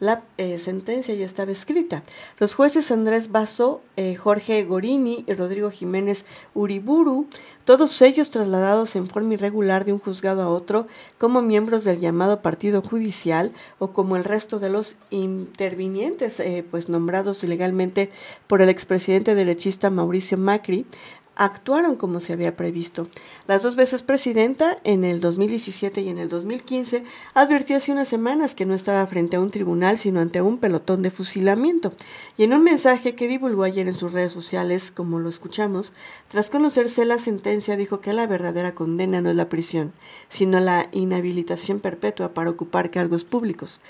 la 0.00 0.22
eh, 0.38 0.58
sentencia 0.58 1.14
ya 1.14 1.24
estaba 1.24 1.52
escrita. 1.52 2.02
Los 2.38 2.54
jueces 2.54 2.90
Andrés 2.90 3.30
Basso, 3.30 3.80
eh, 3.96 4.14
Jorge 4.16 4.64
Gorini 4.64 5.24
y 5.26 5.32
Rodrigo 5.32 5.70
Jiménez 5.70 6.24
Uriburu, 6.54 7.28
todos 7.64 8.00
ellos 8.02 8.30
trasladados 8.30 8.94
en 8.96 9.08
forma 9.08 9.34
irregular 9.34 9.84
de 9.84 9.92
un 9.92 9.98
juzgado 9.98 10.42
a 10.42 10.48
otro 10.48 10.86
como 11.18 11.42
miembros 11.42 11.84
del 11.84 11.98
llamado 11.98 12.42
partido 12.42 12.82
judicial 12.82 13.52
o 13.78 13.92
como 13.92 14.16
el 14.16 14.24
resto 14.24 14.58
de 14.58 14.70
los 14.70 14.96
intervinientes 15.10 16.38
eh, 16.40 16.64
pues 16.70 16.88
nombrados 16.88 17.42
ilegalmente 17.42 18.10
por 18.46 18.62
el 18.62 18.68
expresidente 18.68 19.34
derechista 19.34 19.90
Mauricio 19.90 20.38
Macri, 20.38 20.86
actuaron 21.36 21.96
como 21.96 22.20
se 22.20 22.32
había 22.32 22.56
previsto. 22.56 23.06
Las 23.46 23.62
dos 23.62 23.76
veces 23.76 24.02
presidenta, 24.02 24.78
en 24.84 25.04
el 25.04 25.20
2017 25.20 26.00
y 26.00 26.08
en 26.08 26.18
el 26.18 26.28
2015, 26.28 27.04
advirtió 27.34 27.76
hace 27.76 27.92
unas 27.92 28.08
semanas 28.08 28.54
que 28.54 28.66
no 28.66 28.74
estaba 28.74 29.06
frente 29.06 29.36
a 29.36 29.40
un 29.40 29.50
tribunal, 29.50 29.98
sino 29.98 30.20
ante 30.20 30.40
un 30.40 30.58
pelotón 30.58 31.02
de 31.02 31.10
fusilamiento. 31.10 31.92
Y 32.36 32.44
en 32.44 32.54
un 32.54 32.64
mensaje 32.64 33.14
que 33.14 33.28
divulgó 33.28 33.62
ayer 33.62 33.86
en 33.86 33.94
sus 33.94 34.12
redes 34.12 34.32
sociales, 34.32 34.90
como 34.90 35.18
lo 35.18 35.28
escuchamos, 35.28 35.92
tras 36.28 36.50
conocerse 36.50 37.04
la 37.04 37.18
sentencia, 37.18 37.76
dijo 37.76 38.00
que 38.00 38.12
la 38.12 38.26
verdadera 38.26 38.74
condena 38.74 39.20
no 39.20 39.30
es 39.30 39.36
la 39.36 39.48
prisión, 39.48 39.92
sino 40.28 40.58
la 40.60 40.88
inhabilitación 40.92 41.80
perpetua 41.80 42.32
para 42.34 42.50
ocupar 42.50 42.90
cargos 42.90 43.24
públicos. 43.24 43.80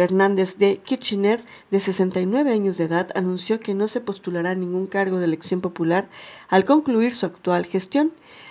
Fernández 0.00 0.56
de 0.56 0.78
Kirchner, 0.78 1.42
de 1.70 1.78
69 1.78 2.50
años 2.50 2.78
de 2.78 2.84
edad, 2.84 3.08
anunció 3.14 3.60
que 3.60 3.74
no 3.74 3.86
se 3.86 4.00
postulará 4.00 4.52
a 4.52 4.54
ningún 4.54 4.86
cargo 4.86 5.18
de 5.18 5.26
elección 5.26 5.60
popular 5.60 6.08
al 6.48 6.64
concluir 6.64 7.14
su 7.14 7.26
actual 7.26 7.66
gestión. 7.66 8.10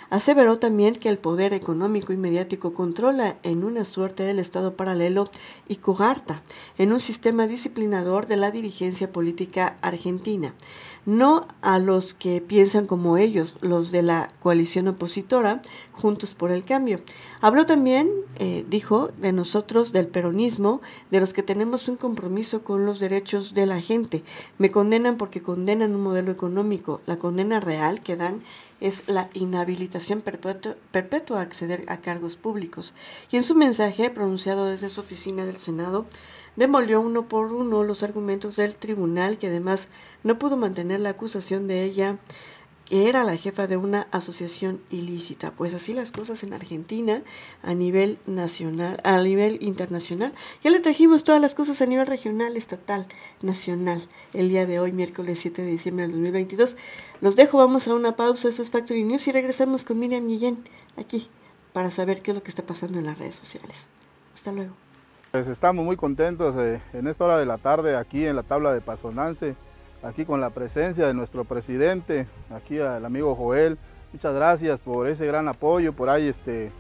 Aseveró 0.10 0.60
también 0.60 0.96
que 0.96 1.10
el 1.10 1.18
poder 1.18 1.54
económico 1.54 2.14
y 2.14 2.18
mediático 2.18 2.74
controla 2.74 3.38
en 3.44 3.64
una 3.64 3.86
suerte 3.86 4.24
del 4.24 4.40
Estado 4.40 4.76
paralelo 4.76 5.30
y 5.68 5.78
cogarta 5.78 6.42
en 6.78 6.94
un 6.94 7.00
sistema 7.00 7.48
disciplinador 7.48 8.26
de 8.26 8.38
la 8.38 8.52
dirigencia 8.52 9.12
política 9.12 9.78
argentina 9.82 10.54
no 11.06 11.48
a 11.62 11.80
los 11.80 12.14
que 12.14 12.42
piensan 12.42 12.86
como 12.86 13.18
ellos, 13.18 13.56
los 13.62 13.92
de 13.92 14.04
la 14.04 14.28
coalición 14.40 14.88
opositora, 14.88 15.62
Juntos 15.94 16.34
por 16.34 16.52
el 16.52 16.64
Cambio. 16.64 17.02
Habló 17.42 17.66
también, 17.66 18.10
eh, 18.38 18.64
dijo, 18.70 19.10
de 19.18 19.34
nosotros, 19.34 19.92
del 19.92 20.08
peronismo, 20.08 20.82
de 21.12 21.20
los 21.20 21.34
que 21.34 21.44
tenemos 21.44 21.90
un 21.90 21.98
compromiso 21.98 22.64
con 22.64 22.86
los 22.86 23.00
derechos 23.00 23.54
de 23.54 23.66
la 23.66 23.82
gente. 23.82 24.24
Me 24.58 24.72
condenan 24.72 25.18
porque 25.18 25.42
condenan 25.42 25.96
un 25.96 26.04
modelo 26.04 26.32
económico. 26.32 27.02
La 27.06 27.18
condena 27.18 27.60
real 27.60 28.02
que 28.02 28.16
dan 28.16 28.42
es 28.82 29.08
la 29.08 29.30
inhabilitación 29.34 30.22
perpetua 30.22 31.40
a 31.40 31.42
acceder 31.42 31.84
a 31.88 32.02
cargos 32.02 32.36
públicos. 32.36 32.94
Y 33.32 33.38
en 33.38 33.44
su 33.44 33.56
mensaje, 33.56 34.10
pronunciado 34.10 34.66
desde 34.66 34.90
su 34.90 35.02
oficina 35.02 35.46
del 35.46 35.58
Senado, 35.58 36.06
demolió 36.56 37.02
uno 37.02 37.28
por 37.28 37.52
uno 37.54 37.84
los 37.84 38.04
argumentos 38.04 38.56
del 38.56 38.76
tribunal, 38.78 39.38
que 39.38 39.48
además 39.48 39.90
no 40.24 40.40
pudo 40.40 40.58
mantener 40.58 41.00
la 41.00 41.12
acusación 41.12 41.68
de 41.68 41.84
ella 41.84 42.18
que 42.90 43.08
era 43.08 43.24
la 43.24 43.38
jefa 43.38 43.68
de 43.68 43.78
una 43.78 44.08
asociación 44.12 44.82
ilícita. 44.90 45.52
Pues 45.52 45.76
así 45.76 45.94
las 45.94 46.12
cosas 46.12 46.42
en 46.44 46.54
Argentina 46.54 47.22
a 47.62 47.76
nivel 47.76 48.18
nacional, 48.26 49.00
a 49.04 49.22
nivel 49.22 49.60
internacional. 49.62 50.34
Ya 50.64 50.72
le 50.72 50.80
trajimos 50.80 51.24
todas 51.24 51.40
las 51.40 51.54
cosas 51.54 51.82
a 51.84 51.86
nivel 51.86 52.08
regional, 52.08 52.58
estatal, 52.58 53.06
nacional, 53.44 54.02
el 54.34 54.50
día 54.50 54.66
de 54.66 54.80
hoy, 54.80 54.92
miércoles 54.92 55.40
7 55.40 55.62
de 55.62 55.70
diciembre 55.70 56.08
del 56.08 56.14
2022. 56.14 56.78
Los 57.22 57.36
dejo, 57.36 57.60
vamos 57.60 57.88
a 57.88 57.94
una 57.94 58.16
pausa, 58.16 58.50
eso 58.50 58.64
es 58.64 58.72
Factory 58.72 59.04
News 59.04 59.28
y 59.28 59.34
regresamos 59.34 59.86
con 59.86 60.00
Miriam 60.00 60.28
Guillén 60.28 60.64
aquí 60.98 61.30
para 61.74 61.92
saber 61.92 62.24
qué 62.24 62.32
es 62.32 62.38
lo 62.38 62.44
que 62.44 62.50
está 62.50 62.64
pasando 62.64 62.98
en 62.98 63.06
las 63.06 63.20
redes 63.20 63.36
sociales. 63.36 63.92
Hasta 64.34 64.52
luego. 64.52 64.74
Pues 65.30 65.48
estamos 65.48 65.86
muy 65.86 65.96
contentos 65.96 66.56
eh, 66.58 66.82
en 66.94 67.06
esta 67.06 67.26
hora 67.26 67.38
de 67.38 67.46
la 67.46 67.60
tarde 67.60 67.96
aquí 67.96 68.26
en 68.26 68.36
la 68.36 68.42
tabla 68.42 68.74
de 68.74 68.82
Pasonance, 68.82 69.56
aquí 70.04 70.26
con 70.26 70.42
la 70.42 70.50
presencia 70.50 71.08
de 71.08 71.14
nuestro 71.14 71.46
presidente, 71.46 72.28
aquí 72.50 72.80
al 72.80 73.06
amigo 73.06 73.36
Joel. 73.36 73.78
Muchas 74.14 74.34
gracias 74.34 74.80
por 74.80 75.08
ese 75.08 75.26
gran 75.26 75.48
apoyo, 75.48 75.94
por 75.94 76.10
ahí 76.10 76.28
este 76.28 76.72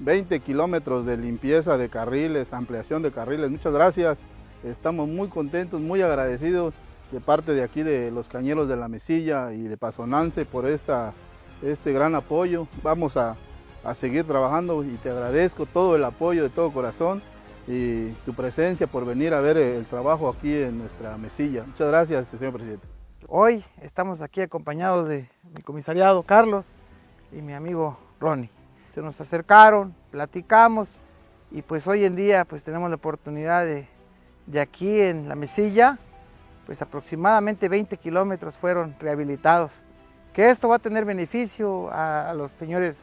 20 0.00 0.40
kilómetros 0.40 1.06
de 1.06 1.16
limpieza 1.16 1.78
de 1.78 1.88
carriles, 1.88 2.52
ampliación 2.52 3.02
de 3.02 3.10
carriles. 3.10 3.50
Muchas 3.50 3.72
gracias. 3.72 4.18
Estamos 4.62 5.08
muy 5.08 5.28
contentos, 5.28 5.80
muy 5.80 6.02
agradecidos 6.02 6.74
de 7.12 7.20
parte 7.20 7.52
de 7.52 7.62
aquí 7.62 7.82
de 7.82 8.10
los 8.10 8.28
cañeros 8.28 8.68
de 8.68 8.76
la 8.76 8.88
Mesilla 8.88 9.52
y 9.52 9.62
de 9.62 9.76
Pasonance 9.76 10.44
por 10.44 10.66
esta, 10.66 11.12
este 11.62 11.92
gran 11.92 12.14
apoyo. 12.14 12.66
Vamos 12.82 13.16
a, 13.16 13.36
a 13.84 13.94
seguir 13.94 14.24
trabajando 14.24 14.84
y 14.84 14.96
te 14.96 15.10
agradezco 15.10 15.66
todo 15.66 15.96
el 15.96 16.04
apoyo 16.04 16.42
de 16.42 16.50
todo 16.50 16.72
corazón 16.72 17.22
y 17.66 18.10
tu 18.24 18.32
presencia 18.34 18.86
por 18.86 19.04
venir 19.04 19.34
a 19.34 19.40
ver 19.40 19.56
el 19.56 19.84
trabajo 19.86 20.28
aquí 20.28 20.54
en 20.54 20.78
nuestra 20.78 21.16
mesilla. 21.16 21.64
Muchas 21.64 21.88
gracias, 21.88 22.22
este 22.24 22.38
señor 22.38 22.54
presidente. 22.54 22.86
Hoy 23.28 23.64
estamos 23.82 24.20
aquí 24.20 24.40
acompañados 24.40 25.08
de 25.08 25.28
mi 25.54 25.62
comisariado 25.62 26.22
Carlos 26.22 26.66
y 27.32 27.42
mi 27.42 27.54
amigo 27.54 27.98
Ronnie. 28.20 28.50
Se 28.94 29.02
nos 29.02 29.20
acercaron, 29.20 29.94
platicamos 30.10 30.92
y 31.50 31.62
pues 31.62 31.86
hoy 31.86 32.04
en 32.04 32.14
día 32.14 32.44
pues 32.44 32.62
tenemos 32.62 32.88
la 32.88 32.96
oportunidad 32.96 33.66
de, 33.66 33.88
de 34.46 34.60
aquí 34.60 35.00
en 35.00 35.28
la 35.28 35.34
mesilla, 35.34 35.98
pues 36.66 36.82
aproximadamente 36.82 37.68
20 37.68 37.96
kilómetros 37.96 38.56
fueron 38.56 38.94
rehabilitados. 39.00 39.72
Que 40.32 40.50
esto 40.50 40.68
va 40.68 40.76
a 40.76 40.78
tener 40.78 41.04
beneficio 41.04 41.90
a, 41.90 42.30
a 42.30 42.34
los 42.34 42.52
señores 42.52 42.98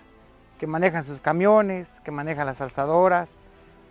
que 0.57 0.67
manejan 0.67 1.03
sus 1.03 1.19
camiones, 1.19 1.89
que 2.05 2.11
manejan 2.11 2.45
las 2.45 2.61
alzadoras, 2.61 3.35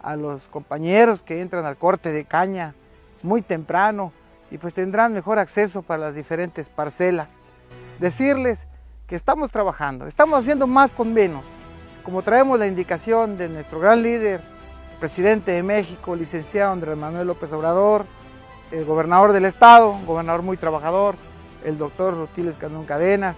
a 0.03 0.17
los 0.17 0.49
compañeros 0.49 1.23
que 1.23 1.41
entran 1.41 1.65
al 1.65 1.77
corte 1.77 2.13
de 2.13 2.25
caña 2.25 2.75
muy 3.23 3.43
temprano 3.43 4.13
y 4.51 4.59
pues 4.59 4.75
tendrán 4.75 5.15
mejor 5.15 5.39
acceso 5.39 5.83
para 5.83 6.03
las 6.03 6.15
diferentes 6.15 6.69
parcelas. 6.69 7.39
Decirles 7.99 8.67
que 9.07 9.17
estamos 9.17 9.51
trabajando, 9.51 10.07
estamos 10.07 10.41
haciendo 10.41 10.67
más 10.67 10.93
con 10.93 11.13
menos, 11.13 11.45
como 12.03 12.23
traemos 12.23 12.59
la 12.59 12.67
indicación 12.67 13.39
de 13.39 13.49
nuestro 13.49 13.79
gran 13.79 14.03
líder, 14.03 14.41
presidente 14.99 15.53
de 15.53 15.63
México, 15.63 16.15
licenciado 16.15 16.73
Andrés 16.73 16.97
Manuel 16.97 17.27
López 17.27 17.53
Obrador, 17.53 18.05
el 18.71 18.85
gobernador 18.85 19.33
del 19.33 19.45
estado, 19.45 19.99
gobernador 20.07 20.43
muy 20.43 20.57
trabajador, 20.57 21.15
el 21.65 21.79
doctor 21.79 22.17
Rotiles 22.17 22.57
Candón 22.57 22.85
Cadenas, 22.87 23.37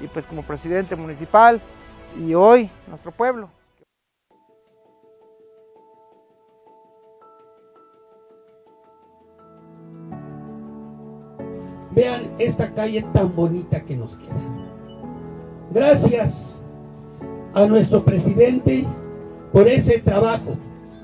y 0.00 0.06
pues 0.06 0.26
como 0.26 0.42
presidente 0.42 0.96
municipal, 0.96 1.60
y 2.18 2.34
hoy 2.34 2.70
nuestro 2.88 3.12
pueblo. 3.12 3.48
Vean 11.94 12.32
esta 12.38 12.72
calle 12.72 13.04
tan 13.12 13.34
bonita 13.34 13.80
que 13.82 13.96
nos 13.96 14.16
queda. 14.16 14.40
Gracias 15.72 16.60
a 17.54 17.66
nuestro 17.66 18.04
presidente 18.04 18.86
por 19.52 19.68
ese 19.68 19.98
trabajo. 19.98 20.56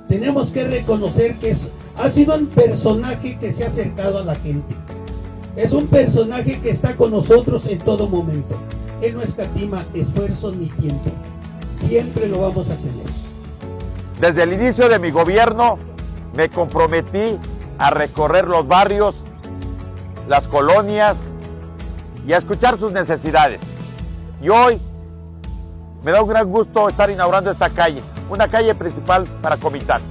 Tenemos 0.08 0.50
que 0.50 0.64
reconocer 0.64 1.36
que 1.36 1.54
ha 1.96 2.10
sido 2.10 2.34
un 2.36 2.46
personaje 2.46 3.38
que 3.38 3.52
se 3.52 3.64
ha 3.64 3.68
acercado 3.68 4.18
a 4.18 4.24
la 4.24 4.34
gente. 4.36 4.74
Es 5.56 5.72
un 5.72 5.86
personaje 5.88 6.58
que 6.60 6.70
está 6.70 6.96
con 6.96 7.10
nosotros 7.10 7.66
en 7.66 7.78
todo 7.78 8.08
momento. 8.08 8.56
Él 9.02 9.14
no 9.14 9.22
escatima 9.22 9.84
esfuerzo 9.92 10.52
ni 10.52 10.66
tiempo. 10.66 11.10
Siempre 11.80 12.28
lo 12.28 12.40
vamos 12.40 12.68
a 12.70 12.76
tener. 12.76 13.06
Desde 14.20 14.42
el 14.42 14.52
inicio 14.52 14.88
de 14.88 14.98
mi 14.98 15.10
gobierno 15.10 15.78
me 16.34 16.48
comprometí 16.48 17.36
a 17.78 17.90
recorrer 17.90 18.48
los 18.48 18.66
barrios, 18.66 19.14
las 20.28 20.46
colonias 20.46 21.16
y 22.26 22.32
a 22.32 22.36
escuchar 22.36 22.78
sus 22.78 22.92
necesidades. 22.92 23.60
Y 24.40 24.50
hoy 24.50 24.80
me 26.04 26.12
da 26.12 26.22
un 26.22 26.28
gran 26.28 26.48
gusto 26.48 26.88
estar 26.88 27.10
inaugurando 27.10 27.50
esta 27.50 27.70
calle, 27.70 28.02
una 28.30 28.46
calle 28.46 28.74
principal 28.74 29.24
para 29.42 29.56
Comitán, 29.56 30.02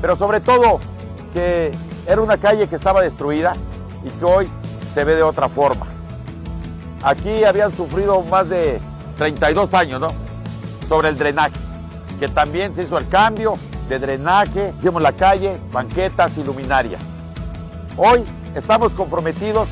pero 0.00 0.16
sobre 0.16 0.40
todo 0.40 0.78
que 1.34 1.72
era 2.06 2.20
una 2.20 2.38
calle 2.38 2.68
que 2.68 2.76
estaba 2.76 3.02
destruida 3.02 3.54
y 4.04 4.10
que 4.10 4.24
hoy 4.24 4.48
se 4.94 5.04
ve 5.04 5.16
de 5.16 5.22
otra 5.22 5.48
forma. 5.48 5.86
Aquí 7.02 7.44
habían 7.44 7.76
sufrido 7.76 8.22
más 8.22 8.48
de 8.48 8.80
32 9.18 9.74
años, 9.74 10.00
¿no? 10.00 10.08
Sobre 10.88 11.08
el 11.08 11.18
drenaje, 11.18 11.58
que 12.18 12.28
también 12.28 12.74
se 12.74 12.84
hizo 12.84 12.96
el 12.96 13.08
cambio 13.08 13.58
de 13.88 13.98
drenaje, 13.98 14.72
hicimos 14.78 15.02
la 15.02 15.12
calle, 15.12 15.58
banquetas 15.72 16.38
y 16.38 16.44
luminarias. 16.44 17.00
Hoy 17.96 18.24
estamos 18.56 18.92
comprometidos 18.92 19.68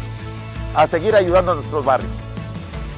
a 0.74 0.86
seguir 0.86 1.14
ayudando 1.14 1.52
a 1.52 1.54
nuestros 1.56 1.84
barrios. 1.84 2.12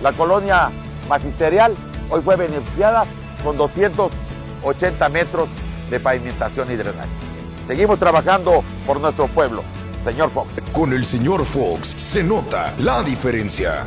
La 0.02 0.12
colonia 0.12 0.70
magisterial 1.08 1.74
hoy 2.10 2.20
fue 2.22 2.36
beneficiada 2.36 3.04
con 3.42 3.56
280 3.56 5.08
metros 5.08 5.48
de 5.90 6.00
pavimentación 6.00 6.70
y 6.72 6.76
drenaje. 6.76 7.08
Seguimos 7.66 7.98
trabajando 7.98 8.62
por 8.86 9.00
nuestro 9.00 9.28
pueblo. 9.28 9.62
Señor 10.04 10.30
Fox. 10.30 10.48
Con 10.72 10.92
el 10.92 11.04
señor 11.04 11.44
Fox 11.44 11.88
se 11.96 12.22
nota 12.22 12.74
la 12.78 13.02
diferencia. 13.02 13.86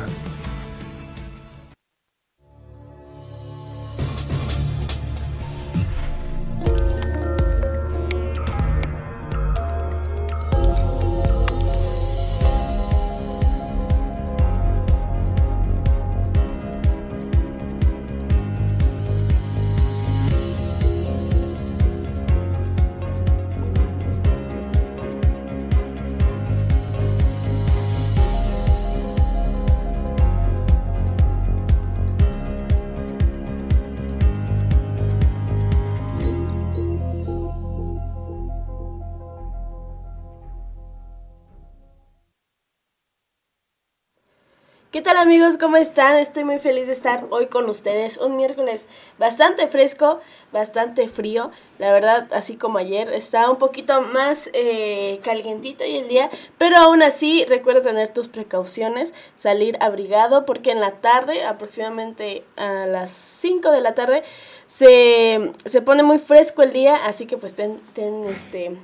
¿Qué 45.20 45.26
tal 45.26 45.32
amigos? 45.34 45.58
¿Cómo 45.58 45.76
están? 45.76 46.16
Estoy 46.16 46.44
muy 46.44 46.58
feliz 46.58 46.86
de 46.86 46.94
estar 46.94 47.26
hoy 47.28 47.48
con 47.48 47.68
ustedes. 47.68 48.16
Un 48.16 48.38
miércoles 48.38 48.88
bastante 49.18 49.68
fresco, 49.68 50.18
bastante 50.50 51.08
frío. 51.08 51.50
La 51.76 51.92
verdad, 51.92 52.26
así 52.32 52.56
como 52.56 52.78
ayer, 52.78 53.12
está 53.12 53.50
un 53.50 53.58
poquito 53.58 54.00
más 54.00 54.48
eh, 54.54 55.20
calientito 55.22 55.84
y 55.84 55.98
el 55.98 56.08
día. 56.08 56.30
Pero 56.56 56.78
aún 56.78 57.02
así, 57.02 57.44
recuerda 57.46 57.82
tener 57.82 58.08
tus 58.08 58.28
precauciones, 58.28 59.12
salir 59.36 59.76
abrigado 59.80 60.46
porque 60.46 60.70
en 60.70 60.80
la 60.80 60.92
tarde, 60.92 61.44
aproximadamente 61.44 62.42
a 62.56 62.86
las 62.86 63.10
5 63.10 63.72
de 63.72 63.80
la 63.82 63.94
tarde, 63.94 64.22
se, 64.64 65.52
se 65.66 65.82
pone 65.82 66.02
muy 66.02 66.18
fresco 66.18 66.62
el 66.62 66.72
día. 66.72 66.96
Así 67.04 67.26
que 67.26 67.36
pues 67.36 67.52
ten, 67.52 67.78
ten 67.92 68.24
este, 68.24 68.74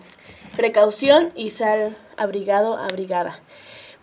precaución 0.55 1.33
y 1.35 1.49
sal 1.49 1.97
abrigado, 2.19 2.77
abrigada. 2.77 3.41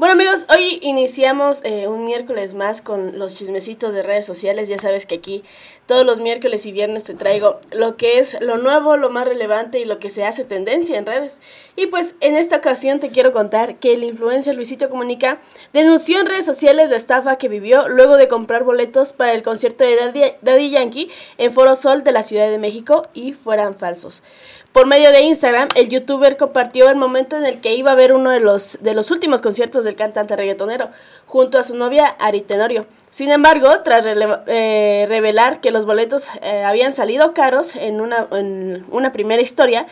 Bueno 0.03 0.15
amigos, 0.21 0.45
hoy 0.49 0.79
iniciamos 0.81 1.63
eh, 1.63 1.87
un 1.87 2.03
miércoles 2.03 2.55
más 2.55 2.81
con 2.81 3.17
los 3.17 3.37
chismecitos 3.37 3.93
de 3.93 4.03
redes 4.03 4.25
sociales. 4.25 4.67
Ya 4.67 4.77
sabes 4.77 5.05
que 5.05 5.15
aquí 5.15 5.43
todos 5.85 6.05
los 6.05 6.19
miércoles 6.19 6.65
y 6.65 6.71
viernes 6.71 7.03
te 7.03 7.13
traigo 7.13 7.59
lo 7.71 7.97
que 7.97 8.19
es 8.19 8.37
lo 8.41 8.57
nuevo, 8.57 8.97
lo 8.97 9.09
más 9.09 9.27
relevante 9.27 9.79
y 9.79 9.85
lo 9.85 9.99
que 9.99 10.09
se 10.09 10.25
hace 10.25 10.45
tendencia 10.45 10.97
en 10.97 11.05
redes. 11.05 11.41
Y 11.75 11.87
pues 11.87 12.15
en 12.21 12.35
esta 12.35 12.57
ocasión 12.57 12.99
te 12.99 13.09
quiero 13.09 13.31
contar 13.31 13.75
que 13.75 13.93
el 13.93 14.03
influencer 14.03 14.55
Luisito 14.55 14.89
Comunica 14.89 15.39
denunció 15.73 16.19
en 16.19 16.27
redes 16.27 16.45
sociales 16.45 16.89
la 16.89 16.95
estafa 16.95 17.37
que 17.37 17.49
vivió 17.49 17.89
luego 17.89 18.17
de 18.17 18.27
comprar 18.27 18.63
boletos 18.63 19.13
para 19.13 19.33
el 19.33 19.43
concierto 19.43 19.83
de 19.83 20.35
Daddy, 20.41 20.69
Yankee 20.69 21.09
en 21.37 21.51
Foro 21.51 21.75
Sol 21.75 22.03
de 22.03 22.11
la 22.11 22.23
Ciudad 22.23 22.49
de 22.49 22.57
México 22.57 23.07
y 23.13 23.33
fueran 23.33 23.73
falsos. 23.73 24.23
Por 24.71 24.87
medio 24.87 25.11
de 25.11 25.21
Instagram, 25.21 25.67
el 25.75 25.89
youtuber 25.89 26.35
compartió 26.35 26.89
el 26.89 26.95
momento 26.95 27.37
en 27.37 27.45
el 27.45 27.61
que 27.61 27.75
iba 27.75 27.91
a 27.91 27.95
ver 27.95 28.13
uno 28.13 28.31
de 28.31 28.39
los, 28.39 28.79
de 28.81 28.95
los 28.95 29.11
últimos 29.11 29.41
conciertos 29.41 29.83
del 29.83 29.95
cantante 29.95 30.35
reggaetonero, 30.35 30.89
junto 31.27 31.59
a 31.59 31.63
su 31.63 31.75
novia 31.75 32.07
Ari 32.07 32.41
Tenorio. 32.41 32.87
Sin 33.13 33.29
embargo, 33.29 33.81
tras 33.83 34.07
eh, 34.07 35.05
revelar 35.07 35.61
que 35.61 35.69
los 35.69 35.85
boletos 35.85 36.29
eh, 36.41 36.63
habían 36.63 36.93
salido 36.93 37.35
caros 37.35 37.75
en 37.75 38.01
una, 38.01 38.27
en 38.31 38.87
una 38.89 39.11
primera 39.11 39.39
historia, 39.39 39.85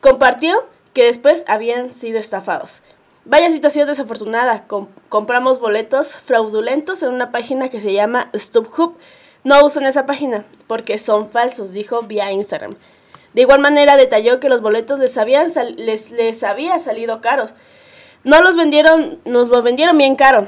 compartió 0.00 0.64
que 0.94 1.02
después 1.02 1.44
habían 1.48 1.90
sido 1.90 2.20
estafados. 2.20 2.80
Vaya 3.24 3.50
situación 3.50 3.88
desafortunada, 3.88 4.66
compramos 5.08 5.58
boletos 5.58 6.14
fraudulentos 6.14 7.02
en 7.02 7.08
una 7.12 7.32
página 7.32 7.68
que 7.68 7.80
se 7.80 7.92
llama 7.92 8.30
StubHub. 8.32 8.96
No 9.42 9.66
usen 9.66 9.84
esa 9.84 10.06
página 10.06 10.44
porque 10.68 10.98
son 10.98 11.28
falsos, 11.28 11.72
dijo 11.72 12.02
vía 12.02 12.30
Instagram. 12.30 12.76
De 13.34 13.40
igual 13.40 13.58
manera 13.58 13.96
detalló 13.96 14.38
que 14.38 14.48
los 14.48 14.60
boletos 14.60 15.00
les, 15.00 15.18
habían 15.18 15.50
les, 15.78 16.12
les 16.12 16.44
había 16.44 16.78
salido 16.78 17.20
caros. 17.20 17.54
No 18.22 18.40
los 18.40 18.54
vendieron, 18.54 19.18
nos 19.24 19.48
lo 19.48 19.62
vendieron 19.62 19.98
bien 19.98 20.14
caro. 20.14 20.46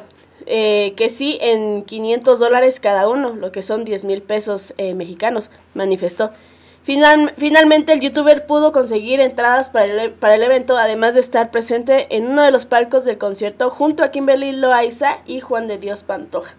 Eh, 0.53 0.95
que 0.97 1.11
sí 1.11 1.39
en 1.41 1.85
500 1.85 2.41
dólares 2.41 2.81
cada 2.81 3.07
uno, 3.09 3.37
lo 3.37 3.53
que 3.53 3.63
son 3.63 3.85
10 3.85 4.05
mil 4.05 4.21
pesos 4.21 4.75
eh, 4.79 4.95
mexicanos, 4.95 5.49
manifestó. 5.75 6.33
Final, 6.83 7.33
finalmente 7.39 7.93
el 7.93 8.01
youtuber 8.01 8.47
pudo 8.47 8.73
conseguir 8.73 9.21
entradas 9.21 9.71
para 9.71 9.85
el, 9.85 10.11
para 10.11 10.35
el 10.35 10.43
evento, 10.43 10.77
además 10.77 11.15
de 11.15 11.21
estar 11.21 11.53
presente 11.53 12.09
en 12.17 12.27
uno 12.27 12.43
de 12.43 12.51
los 12.51 12.67
palcos 12.67 13.05
del 13.05 13.17
concierto 13.17 13.71
junto 13.71 14.03
a 14.03 14.11
Kimberly 14.11 14.51
Loaiza 14.51 15.19
y 15.25 15.39
Juan 15.39 15.69
de 15.69 15.79
Dios 15.79 16.03
Pantoja. 16.03 16.57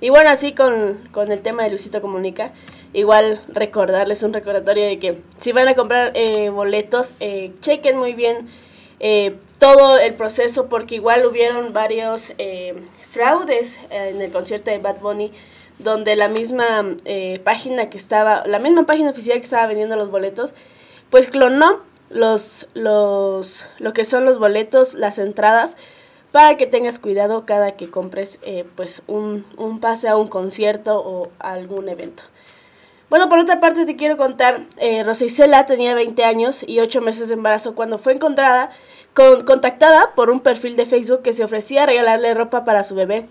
Y 0.00 0.10
bueno, 0.10 0.30
así 0.30 0.52
con, 0.52 1.00
con 1.10 1.32
el 1.32 1.40
tema 1.40 1.64
de 1.64 1.70
Luisito 1.70 2.00
Comunica, 2.00 2.52
igual 2.92 3.40
recordarles 3.48 4.22
un 4.22 4.32
recordatorio 4.32 4.84
de 4.84 5.00
que 5.00 5.18
si 5.40 5.50
van 5.50 5.66
a 5.66 5.74
comprar 5.74 6.12
eh, 6.14 6.50
boletos, 6.50 7.14
chequen 7.58 7.98
muy 7.98 8.14
bien 8.14 8.48
todo 9.58 9.98
el 9.98 10.14
proceso 10.14 10.68
porque 10.68 10.94
igual 10.94 11.26
hubieron 11.26 11.72
varios 11.72 12.32
fraudes 13.18 13.80
en 13.90 14.20
el 14.20 14.30
concierto 14.30 14.70
de 14.70 14.78
Bad 14.78 15.00
Bunny 15.00 15.32
donde 15.80 16.14
la 16.14 16.28
misma 16.28 16.64
página 17.42 17.90
que 17.90 17.98
estaba, 17.98 18.44
la 18.46 18.60
misma 18.60 18.86
página 18.86 19.10
oficial 19.10 19.38
que 19.38 19.44
estaba 19.44 19.66
vendiendo 19.66 19.96
los 19.96 20.08
boletos, 20.08 20.54
pues 21.10 21.26
clonó 21.26 21.80
los, 22.10 22.68
los, 22.74 23.66
lo 23.78 23.92
que 23.92 24.04
son 24.04 24.24
los 24.24 24.38
boletos, 24.38 24.94
las 24.94 25.18
entradas, 25.18 25.76
para 26.30 26.56
que 26.56 26.66
tengas 26.66 27.00
cuidado 27.00 27.44
cada 27.44 27.72
que 27.72 27.90
compres 27.90 28.38
pues 28.76 29.02
un, 29.08 29.44
un 29.56 29.80
pase 29.80 30.06
a 30.08 30.16
un 30.16 30.28
concierto 30.28 31.00
o 31.04 31.28
algún 31.40 31.88
evento. 31.88 32.22
Bueno, 33.10 33.30
por 33.30 33.38
otra 33.38 33.58
parte 33.58 33.86
te 33.86 33.96
quiero 33.96 34.18
contar, 34.18 34.66
eh, 34.76 35.02
Rosa 35.02 35.24
Isela 35.24 35.64
tenía 35.64 35.94
20 35.94 36.24
años 36.24 36.62
y 36.66 36.80
8 36.80 37.00
meses 37.00 37.28
de 37.28 37.34
embarazo 37.34 37.74
cuando 37.74 37.96
fue 37.96 38.12
encontrada, 38.12 38.70
con, 39.14 39.44
contactada 39.46 40.14
por 40.14 40.28
un 40.28 40.40
perfil 40.40 40.76
de 40.76 40.84
Facebook 40.84 41.22
que 41.22 41.32
se 41.32 41.42
ofrecía 41.42 41.84
a 41.84 41.86
regalarle 41.86 42.34
ropa 42.34 42.64
para 42.64 42.84
su 42.84 42.94
bebé, 42.94 43.26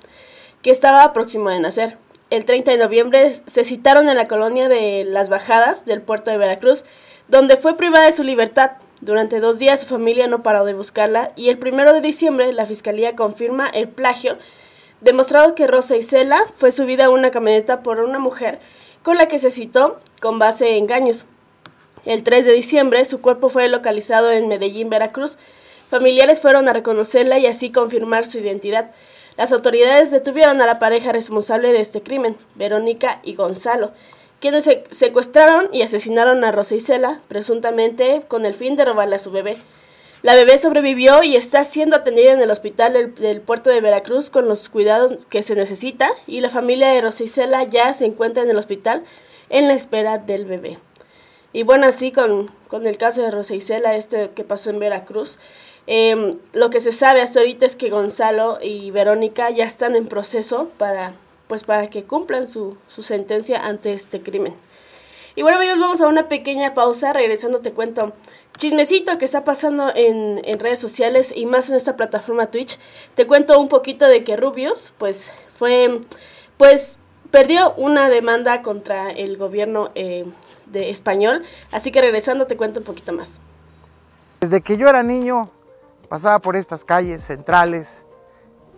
que 0.64 0.72
estaba 0.72 1.14
próximo 1.14 1.52
de 1.52 1.60
nacer. 1.60 2.00
El 2.32 2.44
30 2.44 2.72
de 2.72 2.78
noviembre 2.80 3.30
se 3.30 3.64
citaron 3.64 4.10
en 4.10 4.18
la 4.18 4.28
colonia 4.28 4.68
de 4.68 5.06
Las 5.06 5.30
Bajadas 5.30 5.86
del 5.86 6.02
puerto 6.02 6.32
de 6.32 6.38
Veracruz, 6.38 6.84
donde 7.28 7.56
fue 7.56 7.78
privada 7.78 8.08
de 8.08 8.14
su 8.14 8.24
libertad. 8.24 8.72
Durante 9.02 9.40
dos 9.40 9.60
días 9.60 9.82
su 9.82 9.86
familia 9.86 10.26
no 10.26 10.42
paró 10.42 10.66
de 10.66 10.74
buscarla 10.74 11.34
y 11.36 11.50
el 11.50 11.60
1 11.64 11.94
de 11.94 12.02
diciembre 12.02 12.52
la 12.52 12.66
fiscalía 12.66 13.16
confirma 13.16 13.68
el 13.68 13.88
plagio, 13.90 14.40
demostrado 15.02 15.54
que 15.54 15.68
Rosa 15.68 15.96
Isela 15.96 16.44
fue 16.56 16.72
subida 16.72 17.06
a 17.06 17.10
una 17.12 17.30
camioneta 17.30 17.84
por 17.84 18.00
una 18.00 18.18
mujer 18.18 18.60
con 19.08 19.18
la 19.18 19.30
que 19.30 19.40
se 19.40 19.52
citó 19.52 20.02
con 20.20 20.38
base 20.38 20.72
en 20.72 20.84
engaños. 20.84 21.28
El 22.04 22.24
3 22.24 22.44
de 22.44 22.52
diciembre 22.52 23.06
su 23.06 23.22
cuerpo 23.22 23.48
fue 23.48 23.70
localizado 23.70 24.30
en 24.32 24.50
Medellín, 24.50 24.90
Veracruz. 24.90 25.38
Familiares 25.90 26.42
fueron 26.42 26.68
a 26.68 26.74
reconocerla 26.74 27.40
y 27.40 27.46
así 27.46 27.72
confirmar 27.72 28.26
su 28.26 28.40
identidad. 28.40 28.92
Las 29.38 29.54
autoridades 29.54 30.12
detuvieron 30.12 30.60
a 30.60 30.66
la 30.66 30.78
pareja 30.78 31.14
responsable 31.14 31.72
de 31.72 31.80
este 31.80 32.04
crimen, 32.04 32.36
Verónica 32.56 33.22
y 33.24 33.36
Gonzalo, 33.36 33.94
quienes 34.42 34.66
se 34.66 34.84
secuestraron 34.90 35.70
y 35.72 35.84
asesinaron 35.84 36.44
a 36.44 36.52
Rosa 36.52 36.76
Isela, 36.76 37.22
presuntamente 37.30 38.24
con 38.28 38.46
el 38.46 38.56
fin 38.56 38.76
de 38.76 38.84
robarle 38.84 39.16
a 39.16 39.20
su 39.20 39.32
bebé. 39.32 39.56
La 40.28 40.36
bebé 40.36 40.58
sobrevivió 40.58 41.24
y 41.24 41.38
está 41.38 41.64
siendo 41.64 41.96
atendida 41.96 42.34
en 42.34 42.42
el 42.42 42.52
hospital 42.52 43.14
del, 43.16 43.40
puerto 43.40 43.70
de 43.70 43.80
Veracruz 43.80 44.30
con 44.30 44.46
los 44.46 44.68
cuidados 44.68 45.26
que 45.26 45.42
se 45.42 45.56
necesita 45.56 46.10
y 46.28 46.42
la 46.42 46.50
familia 46.50 46.90
de 46.90 47.00
Rosicela 47.00 47.64
ya 47.64 47.94
se 47.94 48.04
encuentra 48.04 48.44
en 48.44 48.50
el 48.50 48.58
hospital 48.58 49.06
en 49.50 49.70
la 49.70 49.74
espera 49.74 50.18
del 50.18 50.44
bebé. 50.44 50.80
Y 51.54 51.64
bueno, 51.64 51.88
así 51.88 52.12
con, 52.12 52.52
con 52.68 52.86
el 52.88 52.98
caso 52.98 53.22
de 53.22 53.32
Rosa 53.32 53.56
Isela, 53.56 53.96
este 53.96 54.32
que 54.32 54.44
pasó 54.44 54.70
en 54.70 54.80
Veracruz, 54.80 55.40
em, 55.86 56.34
lo 56.52 56.72
que 56.72 56.82
se 56.82 56.92
sabe 56.92 57.22
hasta 57.22 57.40
ahorita 57.40 57.66
es 57.66 57.78
que 57.78 57.90
Gonzalo 57.90 58.60
y 58.62 58.92
Verónica 58.92 59.50
ya 59.50 59.64
están 59.64 59.96
en 59.96 60.08
proceso 60.08 60.70
para, 60.78 61.14
pues, 61.48 61.64
para 61.64 61.90
que 61.90 62.04
cumplan 62.04 62.50
su, 62.50 62.76
su 62.90 63.02
sentencia 63.02 63.66
ante 63.66 63.94
este 63.94 64.22
crimen. 64.22 64.56
Y 65.38 65.44
bueno 65.44 65.60
amigos, 65.60 65.78
vamos 65.78 66.02
a 66.02 66.08
una 66.08 66.28
pequeña 66.28 66.74
pausa, 66.74 67.14
regresando 67.14 67.60
te 67.60 67.72
cuento 67.72 68.12
chismecito 68.56 69.20
que 69.20 69.26
está 69.26 69.44
pasando 69.44 69.92
en, 69.96 70.42
en, 70.44 70.60
redes 70.60 70.80
sociales 70.80 71.32
y 71.36 71.46
más 71.46 71.70
en 71.70 71.76
esta 71.76 71.96
plataforma 71.96 72.48
Twitch. 72.48 72.80
Te 73.14 73.28
cuento 73.28 73.60
un 73.60 73.68
poquito 73.68 74.08
de 74.08 74.24
que 74.24 74.36
Rubius, 74.36 74.96
pues, 74.98 75.32
fue, 75.56 76.02
pues, 76.58 76.98
perdió 77.30 77.76
una 77.76 78.10
demanda 78.10 78.64
contra 78.64 79.12
el 79.12 79.38
gobierno 79.38 79.92
eh, 79.94 80.26
de 80.66 80.90
español. 80.90 81.44
Así 81.72 81.92
que 81.92 82.02
regresando 82.02 82.48
te 82.48 82.58
cuento 82.58 82.80
un 82.80 82.88
poquito 82.88 83.14
más. 83.14 83.40
Desde 84.42 84.62
que 84.62 84.76
yo 84.76 84.90
era 84.90 85.04
niño, 85.04 85.52
pasaba 86.10 86.40
por 86.40 86.56
estas 86.56 86.84
calles 86.84 87.24
centrales 87.24 88.02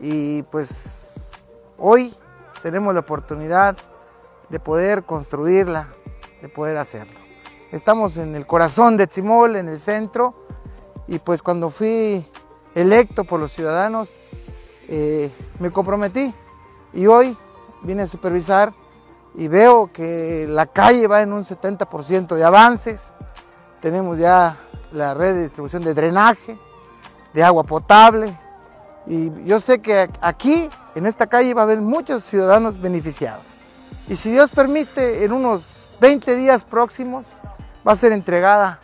y 0.02 0.43
pues 0.43 1.45
hoy 1.78 2.13
tenemos 2.62 2.93
la 2.93 3.00
oportunidad 3.00 3.78
de 4.50 4.60
poder 4.60 5.04
construirla, 5.04 5.88
de 6.41 6.49
poder 6.49 6.78
hacerlo. 6.78 7.19
Estamos 7.71 8.17
en 8.17 8.36
el 8.36 8.47
corazón 8.47 8.97
de 8.97 9.08
Tzimol, 9.08 9.56
en 9.56 9.67
el 9.67 9.80
centro, 9.80 10.34
y 11.08 11.19
pues 11.19 11.41
cuando 11.41 11.69
fui 11.69 12.25
electo 12.75 13.23
por 13.23 13.39
los 13.39 13.52
ciudadanos, 13.52 14.15
eh, 14.88 15.32
me 15.60 15.71
comprometí 15.71 16.34
y 16.93 17.06
hoy 17.06 17.38
vine 17.84 18.04
a 18.04 18.08
supervisar 18.08 18.73
y 19.36 19.47
veo 19.47 19.91
que 19.91 20.45
la 20.47 20.65
calle 20.65 21.08
va 21.08 21.21
en 21.21 21.34
un 21.34 21.43
70% 21.43 22.36
de 22.36 22.43
avances. 22.43 23.13
Tenemos 23.82 24.17
ya 24.17 24.58
la 24.91 25.13
red 25.13 25.36
de 25.36 25.43
distribución 25.43 25.84
de 25.84 25.93
drenaje, 25.93 26.58
de 27.34 27.43
agua 27.43 27.63
potable. 27.63 28.38
Y 29.06 29.32
yo 29.45 29.60
sé 29.60 29.80
que 29.80 30.10
aquí, 30.21 30.69
en 30.95 31.06
esta 31.06 31.28
calle, 31.28 31.54
va 31.54 31.62
a 31.62 31.63
haber 31.63 31.82
muchos 31.82 32.23
ciudadanos 32.23 32.82
beneficiados. 32.82 33.58
Y 34.08 34.15
si 34.15 34.32
Dios 34.32 34.49
permite, 34.49 35.23
en 35.23 35.32
unos 35.32 35.79
20 36.00 36.36
días 36.36 36.64
próximos 36.64 37.28
va 37.86 37.92
a 37.92 37.98
ser 37.98 38.14
entregada 38.14 38.80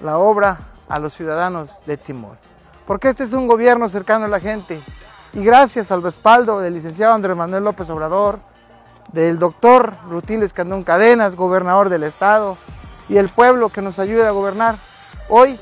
la 0.00 0.18
obra 0.18 0.58
a 0.88 1.00
los 1.00 1.12
ciudadanos 1.12 1.80
de 1.86 1.96
Tzimol. 1.96 2.36
Porque 2.86 3.08
este 3.08 3.24
es 3.24 3.32
un 3.32 3.48
gobierno 3.48 3.88
cercano 3.88 4.26
a 4.26 4.28
la 4.28 4.38
gente. 4.38 4.80
Y 5.32 5.42
gracias 5.42 5.90
al 5.90 6.02
respaldo 6.02 6.60
del 6.60 6.74
licenciado 6.74 7.14
Andrés 7.14 7.36
Manuel 7.36 7.64
López 7.64 7.90
Obrador, 7.90 8.38
del 9.12 9.38
doctor 9.38 9.94
Rutiles 10.08 10.52
Candón 10.52 10.84
Cadenas, 10.84 11.34
gobernador 11.34 11.88
del 11.88 12.04
estado, 12.04 12.56
y 13.08 13.16
el 13.16 13.28
pueblo 13.30 13.70
que 13.70 13.82
nos 13.82 13.98
ayuda 13.98 14.28
a 14.28 14.32
gobernar. 14.32 14.76
Hoy 15.28 15.58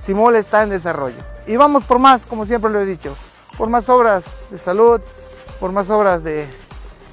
Simol 0.00 0.36
está 0.36 0.62
en 0.62 0.70
desarrollo. 0.70 1.22
Y 1.46 1.56
vamos 1.56 1.84
por 1.84 1.98
más, 1.98 2.24
como 2.24 2.46
siempre 2.46 2.70
lo 2.70 2.80
he 2.80 2.86
dicho, 2.86 3.14
por 3.58 3.68
más 3.68 3.88
obras 3.90 4.32
de 4.50 4.58
salud, 4.58 5.00
por 5.60 5.72
más 5.72 5.90
obras 5.90 6.24
de 6.24 6.48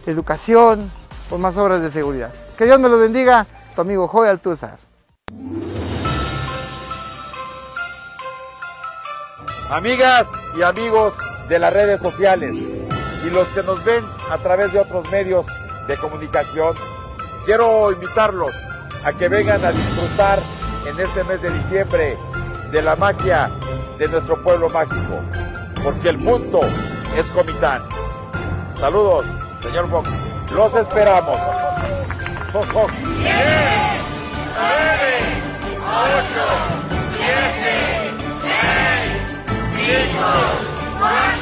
educación, 0.06 0.90
por 1.30 1.40
más 1.40 1.58
obras 1.58 1.82
de 1.82 1.92
seguridad. 1.92 2.34
Que 2.58 2.66
Dios 2.66 2.80
me 2.80 2.88
lo 2.88 3.00
bendiga, 3.00 3.48
tu 3.76 3.82
amigo 3.82 4.08
Joy 4.08 4.30
Altúzar. 4.30 4.78
Amigas 9.72 10.28
y 10.56 10.62
amigos 10.62 11.16
de 11.50 11.58
las 11.58 11.74
redes 11.74 12.00
sociales, 12.00 12.54
y 12.54 13.30
los 13.32 13.48
que 13.50 13.64
nos 13.64 13.84
ven 13.84 14.06
a 14.30 14.38
través 14.38 14.72
de 14.72 14.80
otros 14.80 15.10
medios 15.12 15.48
de 15.88 15.98
comunicación, 15.98 16.76
quiero 17.46 17.92
invitarlos 17.92 18.54
a 19.04 19.12
que 19.14 19.30
vengan 19.30 19.66
a 19.66 19.72
disfrutar 19.72 20.40
en 20.86 21.00
este 21.00 21.24
mes 21.24 21.42
de 21.42 21.50
diciembre 21.50 22.18
de 22.72 22.82
la 22.84 22.96
magia 22.96 23.50
de 23.98 24.08
nuestro 24.10 24.42
pueblo 24.44 24.70
mágico, 24.70 25.22
porque 25.84 26.10
el 26.10 26.20
punto 26.20 26.60
es 27.18 27.26
Comitán. 27.32 27.82
Saludos, 28.80 29.26
señor 29.62 29.88
Box. 29.90 30.10
Los 30.54 30.76
esperamos. 30.76 31.40
10, 32.54 32.62
9, 32.62 32.70
8, 32.70 32.86
7, 32.86 32.94
6, 39.74 40.14
5, 41.00 41.42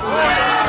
4, 0.00 0.59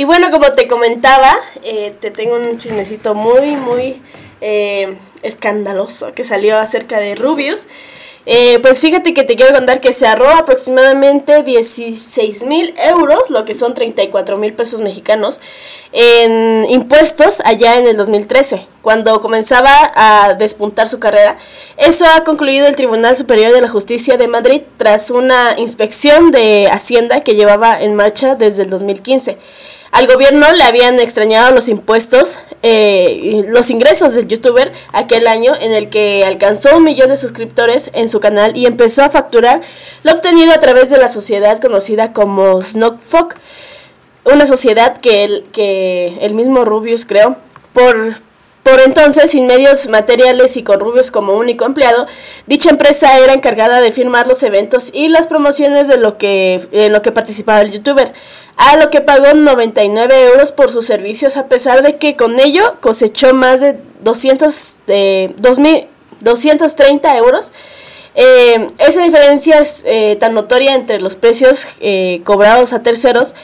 Y 0.00 0.06
bueno, 0.06 0.30
como 0.30 0.54
te 0.54 0.66
comentaba, 0.66 1.30
eh, 1.62 1.94
te 2.00 2.10
tengo 2.10 2.36
un 2.36 2.56
chismecito 2.56 3.14
muy, 3.14 3.56
muy 3.56 4.00
eh, 4.40 4.96
escandaloso 5.22 6.14
que 6.14 6.24
salió 6.24 6.56
acerca 6.56 6.98
de 6.98 7.16
Rubius. 7.16 7.66
Eh, 8.24 8.60
pues 8.60 8.80
fíjate 8.80 9.12
que 9.12 9.24
te 9.24 9.36
quiero 9.36 9.54
contar 9.54 9.78
que 9.80 9.92
se 9.92 10.06
ahorró 10.06 10.30
aproximadamente 10.30 11.42
16 11.42 12.44
mil 12.44 12.74
euros, 12.78 13.28
lo 13.28 13.44
que 13.44 13.54
son 13.54 13.74
34 13.74 14.38
mil 14.38 14.54
pesos 14.54 14.80
mexicanos, 14.80 15.42
en 15.92 16.64
impuestos 16.70 17.42
allá 17.44 17.78
en 17.78 17.86
el 17.86 17.98
2013, 17.98 18.68
cuando 18.80 19.20
comenzaba 19.20 19.92
a 19.94 20.32
despuntar 20.32 20.88
su 20.88 20.98
carrera. 20.98 21.36
Eso 21.76 22.06
ha 22.06 22.24
concluido 22.24 22.66
el 22.66 22.76
Tribunal 22.76 23.18
Superior 23.18 23.52
de 23.52 23.60
la 23.60 23.68
Justicia 23.68 24.16
de 24.16 24.28
Madrid 24.28 24.62
tras 24.78 25.10
una 25.10 25.58
inspección 25.58 26.30
de 26.30 26.68
Hacienda 26.70 27.20
que 27.20 27.34
llevaba 27.34 27.78
en 27.78 27.94
marcha 27.94 28.34
desde 28.34 28.62
el 28.62 28.70
2015. 28.70 29.36
Al 29.92 30.06
gobierno 30.06 30.46
le 30.52 30.62
habían 30.62 31.00
extrañado 31.00 31.52
los 31.52 31.68
impuestos, 31.68 32.38
eh, 32.62 33.44
los 33.48 33.70
ingresos 33.70 34.14
del 34.14 34.28
youtuber 34.28 34.72
aquel 34.92 35.26
año 35.26 35.52
en 35.60 35.72
el 35.72 35.90
que 35.90 36.24
alcanzó 36.24 36.76
un 36.76 36.84
millón 36.84 37.08
de 37.08 37.16
suscriptores 37.16 37.90
en 37.92 38.08
su 38.08 38.20
canal 38.20 38.56
y 38.56 38.66
empezó 38.66 39.02
a 39.02 39.10
facturar 39.10 39.62
lo 40.04 40.12
obtenido 40.12 40.52
a 40.52 40.60
través 40.60 40.90
de 40.90 40.98
la 40.98 41.08
sociedad 41.08 41.58
conocida 41.60 42.12
como 42.12 42.62
Snockfog, 42.62 43.34
una 44.24 44.46
sociedad 44.46 44.96
que 44.96 45.24
el, 45.24 45.44
que 45.52 46.18
el 46.20 46.34
mismo 46.34 46.64
Rubius 46.64 47.04
creó 47.04 47.36
por, 47.72 48.14
por 48.62 48.80
entonces, 48.80 49.30
sin 49.30 49.46
medios 49.46 49.88
materiales 49.88 50.56
y 50.56 50.62
con 50.62 50.80
Rubius 50.80 51.10
como 51.10 51.32
único 51.34 51.64
empleado, 51.64 52.06
dicha 52.46 52.70
empresa 52.70 53.18
era 53.18 53.32
encargada 53.32 53.80
de 53.80 53.90
firmar 53.90 54.26
los 54.26 54.42
eventos 54.42 54.90
y 54.92 55.08
las 55.08 55.26
promociones 55.26 55.88
de 55.88 55.96
lo 55.96 56.18
que, 56.18 56.68
en 56.72 56.92
lo 56.92 57.00
que 57.00 57.10
participaba 57.10 57.62
el 57.62 57.72
youtuber 57.72 58.12
a 58.56 58.76
lo 58.76 58.90
que 58.90 59.00
pagó 59.00 59.32
99 59.32 60.26
euros 60.26 60.52
por 60.52 60.70
sus 60.70 60.84
servicios, 60.84 61.38
a 61.38 61.46
pesar 61.46 61.82
de 61.82 61.96
que 61.96 62.14
con 62.14 62.38
ello 62.38 62.74
cosechó 62.80 63.32
más 63.32 63.60
de 63.62 63.78
200, 64.02 64.76
eh, 64.88 65.34
230 66.20 67.16
euros. 67.16 67.52
Esa 68.14 69.02
diferencia 69.02 69.60
es 69.60 69.82
eh, 69.86 70.16
tan 70.20 70.34
notoria 70.34 70.74
entre 70.74 71.00
los 71.00 71.16
precios 71.16 71.66
eh, 71.80 72.20
cobrados 72.24 72.74
a 72.74 72.82
terceros 72.82 73.34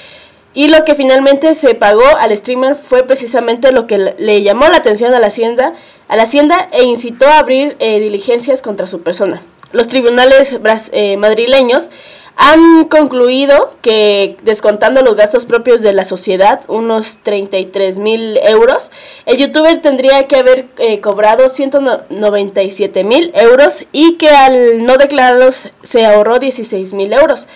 y 0.56 0.68
lo 0.68 0.86
que 0.86 0.94
finalmente 0.94 1.54
se 1.54 1.74
pagó 1.74 2.06
al 2.18 2.36
streamer 2.36 2.74
fue 2.76 3.02
precisamente 3.02 3.72
lo 3.72 3.86
que 3.86 3.98
le 3.98 4.42
llamó 4.42 4.66
la 4.68 4.78
atención 4.78 5.12
a 5.12 5.20
la 5.20 5.26
hacienda, 5.26 5.74
a 6.08 6.16
la 6.16 6.22
hacienda 6.22 6.68
e 6.72 6.82
incitó 6.84 7.26
a 7.28 7.38
abrir 7.38 7.76
diligencias 7.78 8.62
contra 8.62 8.86
su 8.86 9.02
persona. 9.02 9.42
los 9.72 9.88
tribunales 9.88 10.58
eh, 10.92 11.18
madrileños 11.18 11.90
han 12.36 12.84
concluido 12.84 13.76
que 13.82 14.38
descontando 14.44 15.02
los 15.02 15.14
gastos 15.14 15.44
propios 15.44 15.82
de 15.82 15.92
la 15.92 16.06
sociedad, 16.06 16.62
unos 16.68 17.18
33 17.22 17.98
mil 17.98 18.38
euros, 18.42 18.92
el 19.26 19.36
youtuber 19.36 19.82
tendría 19.82 20.26
que 20.26 20.36
haber 20.36 20.66
eh, 20.78 21.00
cobrado 21.00 21.50
197 21.50 23.04
mil 23.04 23.30
euros 23.34 23.84
y 23.92 24.14
que 24.14 24.30
al 24.30 24.84
no 24.84 24.96
declararlos 24.96 25.68
se 25.82 26.06
ahorró 26.06 26.38
16 26.38 26.94
mil 26.94 27.12
euros. 27.12 27.46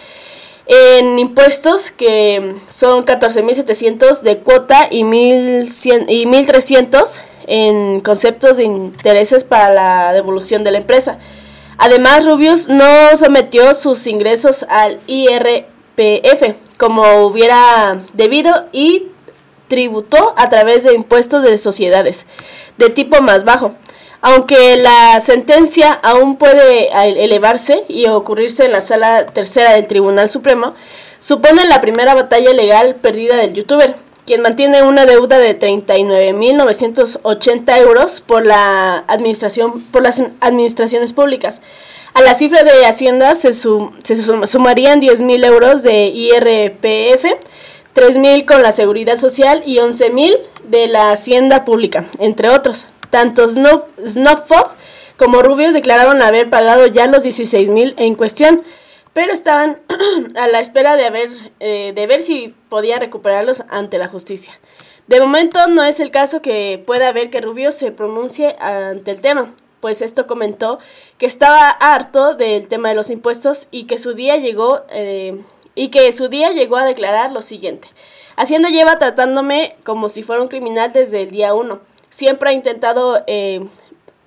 En 0.72 1.18
impuestos 1.18 1.90
que 1.90 2.54
son 2.68 3.04
14.700 3.04 4.20
de 4.20 4.38
cuota 4.38 4.86
y 4.88 5.02
1.300 5.02 7.20
en 7.48 7.98
conceptos 7.98 8.58
de 8.58 8.62
intereses 8.62 9.42
para 9.42 9.74
la 9.74 10.12
devolución 10.12 10.62
de 10.62 10.70
la 10.70 10.78
empresa. 10.78 11.18
Además, 11.76 12.24
Rubius 12.24 12.68
no 12.68 13.16
sometió 13.16 13.74
sus 13.74 14.06
ingresos 14.06 14.64
al 14.68 15.00
IRPF 15.08 16.54
como 16.78 17.26
hubiera 17.26 18.00
debido 18.12 18.66
y 18.70 19.08
tributó 19.66 20.34
a 20.36 20.50
través 20.50 20.84
de 20.84 20.94
impuestos 20.94 21.42
de 21.42 21.58
sociedades 21.58 22.26
de 22.76 22.90
tipo 22.90 23.20
más 23.22 23.42
bajo. 23.42 23.74
Aunque 24.22 24.76
la 24.76 25.18
sentencia 25.20 25.92
aún 25.92 26.36
puede 26.36 26.90
elevarse 27.24 27.84
y 27.88 28.06
ocurrirse 28.06 28.66
en 28.66 28.72
la 28.72 28.82
sala 28.82 29.26
tercera 29.26 29.72
del 29.72 29.86
Tribunal 29.86 30.28
Supremo, 30.28 30.74
supone 31.20 31.64
la 31.64 31.80
primera 31.80 32.14
batalla 32.14 32.52
legal 32.52 32.96
perdida 32.96 33.36
del 33.36 33.54
youtuber 33.54 33.94
quien 34.30 34.42
mantiene 34.42 34.84
una 34.84 35.06
deuda 35.06 35.40
de 35.40 35.58
39.980 35.58 37.78
euros 37.78 38.20
por 38.20 38.46
la 38.46 38.98
administración 39.08 39.82
por 39.90 40.02
las 40.02 40.22
administraciones 40.40 41.12
públicas. 41.12 41.60
A 42.14 42.22
la 42.22 42.34
cifra 42.34 42.62
de 42.62 42.86
Hacienda 42.86 43.34
se, 43.34 43.52
se 43.52 44.16
sumarían 44.46 45.02
10.000 45.02 45.44
euros 45.44 45.82
de 45.82 46.06
IRPF, 46.06 47.24
3.000 47.96 48.44
con 48.44 48.62
la 48.62 48.70
Seguridad 48.70 49.16
Social 49.16 49.64
y 49.66 49.78
11.000 49.78 50.38
de 50.68 50.86
la 50.86 51.10
Hacienda 51.10 51.64
Pública, 51.64 52.04
entre 52.20 52.50
otros. 52.50 52.86
Tanto 53.10 53.46
Snowfop 53.48 54.68
como 55.16 55.42
Rubios 55.42 55.74
declararon 55.74 56.22
haber 56.22 56.48
pagado 56.48 56.86
ya 56.86 57.06
los 57.06 57.24
16.000 57.24 57.94
en 57.98 58.14
cuestión 58.14 58.62
pero 59.12 59.32
estaban 59.32 59.80
a 60.36 60.46
la 60.48 60.60
espera 60.60 60.96
de, 60.96 61.04
haber, 61.04 61.30
eh, 61.60 61.92
de 61.94 62.06
ver 62.06 62.20
si 62.20 62.54
podía 62.68 62.98
recuperarlos 62.98 63.62
ante 63.68 63.98
la 63.98 64.08
justicia. 64.08 64.58
De 65.06 65.20
momento 65.20 65.66
no 65.66 65.82
es 65.82 66.00
el 66.00 66.10
caso 66.10 66.40
que 66.40 66.82
pueda 66.86 67.08
haber 67.08 67.30
que 67.30 67.40
Rubio 67.40 67.72
se 67.72 67.90
pronuncie 67.90 68.56
ante 68.60 69.10
el 69.10 69.20
tema, 69.20 69.52
pues 69.80 70.02
esto 70.02 70.26
comentó 70.26 70.78
que 71.18 71.26
estaba 71.26 71.70
harto 71.70 72.34
del 72.34 72.68
tema 72.68 72.90
de 72.90 72.94
los 72.94 73.10
impuestos 73.10 73.66
y 73.70 73.84
que 73.84 73.98
su 73.98 74.14
día 74.14 74.36
llegó 74.36 74.82
eh, 74.90 75.40
y 75.74 75.88
que 75.88 76.12
su 76.12 76.28
día 76.28 76.52
llegó 76.52 76.76
a 76.76 76.84
declarar 76.84 77.32
lo 77.32 77.42
siguiente: 77.42 77.88
Hacienda 78.36 78.68
lleva 78.68 78.98
tratándome 78.98 79.76
como 79.82 80.08
si 80.08 80.22
fuera 80.22 80.42
un 80.42 80.48
criminal 80.48 80.92
desde 80.92 81.22
el 81.22 81.30
día 81.30 81.54
uno. 81.54 81.80
Siempre 82.10 82.50
ha 82.50 82.52
intentado 82.52 83.24
eh, 83.26 83.66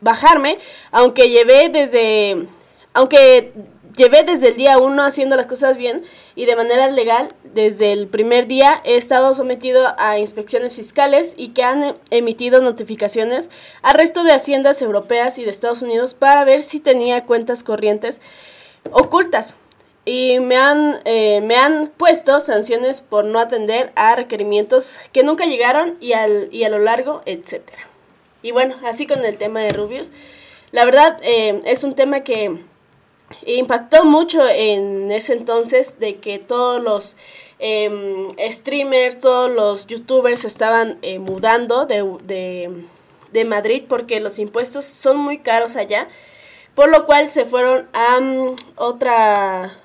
bajarme, 0.02 0.58
aunque 0.92 1.30
llevé 1.30 1.70
desde 1.70 2.48
aunque 2.94 3.54
llevé 3.98 4.24
desde 4.24 4.50
el 4.50 4.56
día 4.56 4.78
uno 4.78 5.04
haciendo 5.04 5.36
las 5.36 5.46
cosas 5.46 5.78
bien 5.78 6.04
y 6.36 6.46
de 6.46 6.56
manera 6.56 6.90
legal. 6.90 7.34
Desde 7.44 7.92
el 7.92 8.08
primer 8.08 8.48
día 8.48 8.82
he 8.84 8.96
estado 8.96 9.34
sometido 9.34 9.94
a 9.98 10.18
inspecciones 10.18 10.76
fiscales 10.76 11.34
y 11.38 11.50
que 11.50 11.64
han 11.64 11.96
emitido 12.10 12.62
notificaciones 12.62 13.50
al 13.82 13.96
resto 13.96 14.24
de 14.24 14.34
haciendas 14.34 14.82
europeas 14.82 15.38
y 15.38 15.44
de 15.44 15.52
Estados 15.52 15.82
Unidos 15.82 16.14
para 16.14 16.44
ver 16.44 16.64
si 16.64 16.80
tenía 16.80 17.26
cuentas 17.26 17.64
corrientes 17.64 18.22
ocultas. 18.92 19.56
Y 20.06 20.40
me 20.40 20.58
han, 20.58 21.00
eh, 21.06 21.40
me 21.42 21.56
han 21.56 21.88
puesto 21.88 22.40
sanciones 22.40 23.02
por 23.02 23.24
no 23.24 23.40
atender 23.40 23.94
a 23.96 24.16
requerimientos 24.16 25.00
que 25.14 25.24
nunca 25.24 25.46
llegaron 25.46 25.98
y, 26.02 26.14
al, 26.14 26.50
y 26.52 26.66
a 26.66 26.70
lo 26.70 26.80
largo, 26.80 27.22
etcétera. 27.26 27.84
Y 28.42 28.52
bueno, 28.52 28.76
así 28.86 29.08
con 29.08 29.24
el 29.24 29.38
tema 29.38 29.62
de 29.62 29.72
Rubius. 29.72 30.12
La 30.72 30.86
verdad 30.86 31.20
eh, 31.24 31.62
es 31.66 31.84
un 31.84 31.94
tema 31.94 32.22
que 32.22 32.58
impactó 33.46 34.04
mucho 34.06 34.48
en 34.48 35.12
ese 35.12 35.34
entonces 35.34 36.00
de 36.00 36.18
que 36.18 36.40
todos 36.40 36.82
los 36.82 37.16
em, 37.60 38.30
streamers, 38.52 39.20
todos 39.20 39.50
los 39.50 39.88
youtubers 39.88 40.46
estaban 40.46 40.98
eh, 41.02 41.20
mudando 41.20 41.86
de, 41.86 42.70
de, 43.32 43.46
Madrid 43.46 43.84
porque 43.88 44.20
los 44.20 44.40
impuestos 44.40 44.86
son 44.86 45.18
muy 45.18 45.40
caros 45.40 45.76
allá, 45.76 46.08
por 46.76 46.90
lo 46.90 47.06
cual 47.06 47.30
se 47.30 47.46
fueron 47.46 47.88
a 47.94 48.20
mm, 48.20 48.56
otra, 48.76 49.78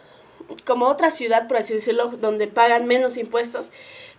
como 0.64 0.86
otra 0.86 1.10
ciudad, 1.10 1.46
por 1.46 1.58
así 1.58 1.74
decirlo, 1.74 2.10
donde 2.20 2.46
pagan 2.46 2.86
menos 2.86 3.16
impuestos. 3.16 3.70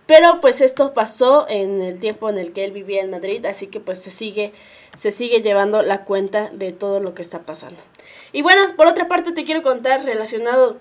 Pero 0.06 0.40
pues 0.40 0.60
esto 0.60 0.92
pasó 0.92 1.46
en 1.48 1.80
el 1.82 2.00
tiempo 2.00 2.28
en 2.28 2.38
el 2.38 2.52
que 2.52 2.64
él 2.64 2.72
vivía 2.72 3.02
en 3.02 3.10
Madrid, 3.10 3.46
así 3.46 3.68
que 3.68 3.78
pues 3.78 4.02
se 4.02 4.10
sigue, 4.10 4.52
se 4.96 5.12
sigue 5.12 5.40
llevando 5.40 5.82
la 5.82 6.04
cuenta 6.04 6.50
de 6.52 6.72
todo 6.72 6.98
lo 6.98 7.14
que 7.14 7.22
está 7.22 7.42
pasando. 7.42 7.80
Y 8.32 8.42
bueno, 8.42 8.74
por 8.76 8.88
otra 8.88 9.06
parte 9.06 9.30
te 9.30 9.44
quiero 9.44 9.62
contar 9.62 10.04
relacionado 10.04 10.78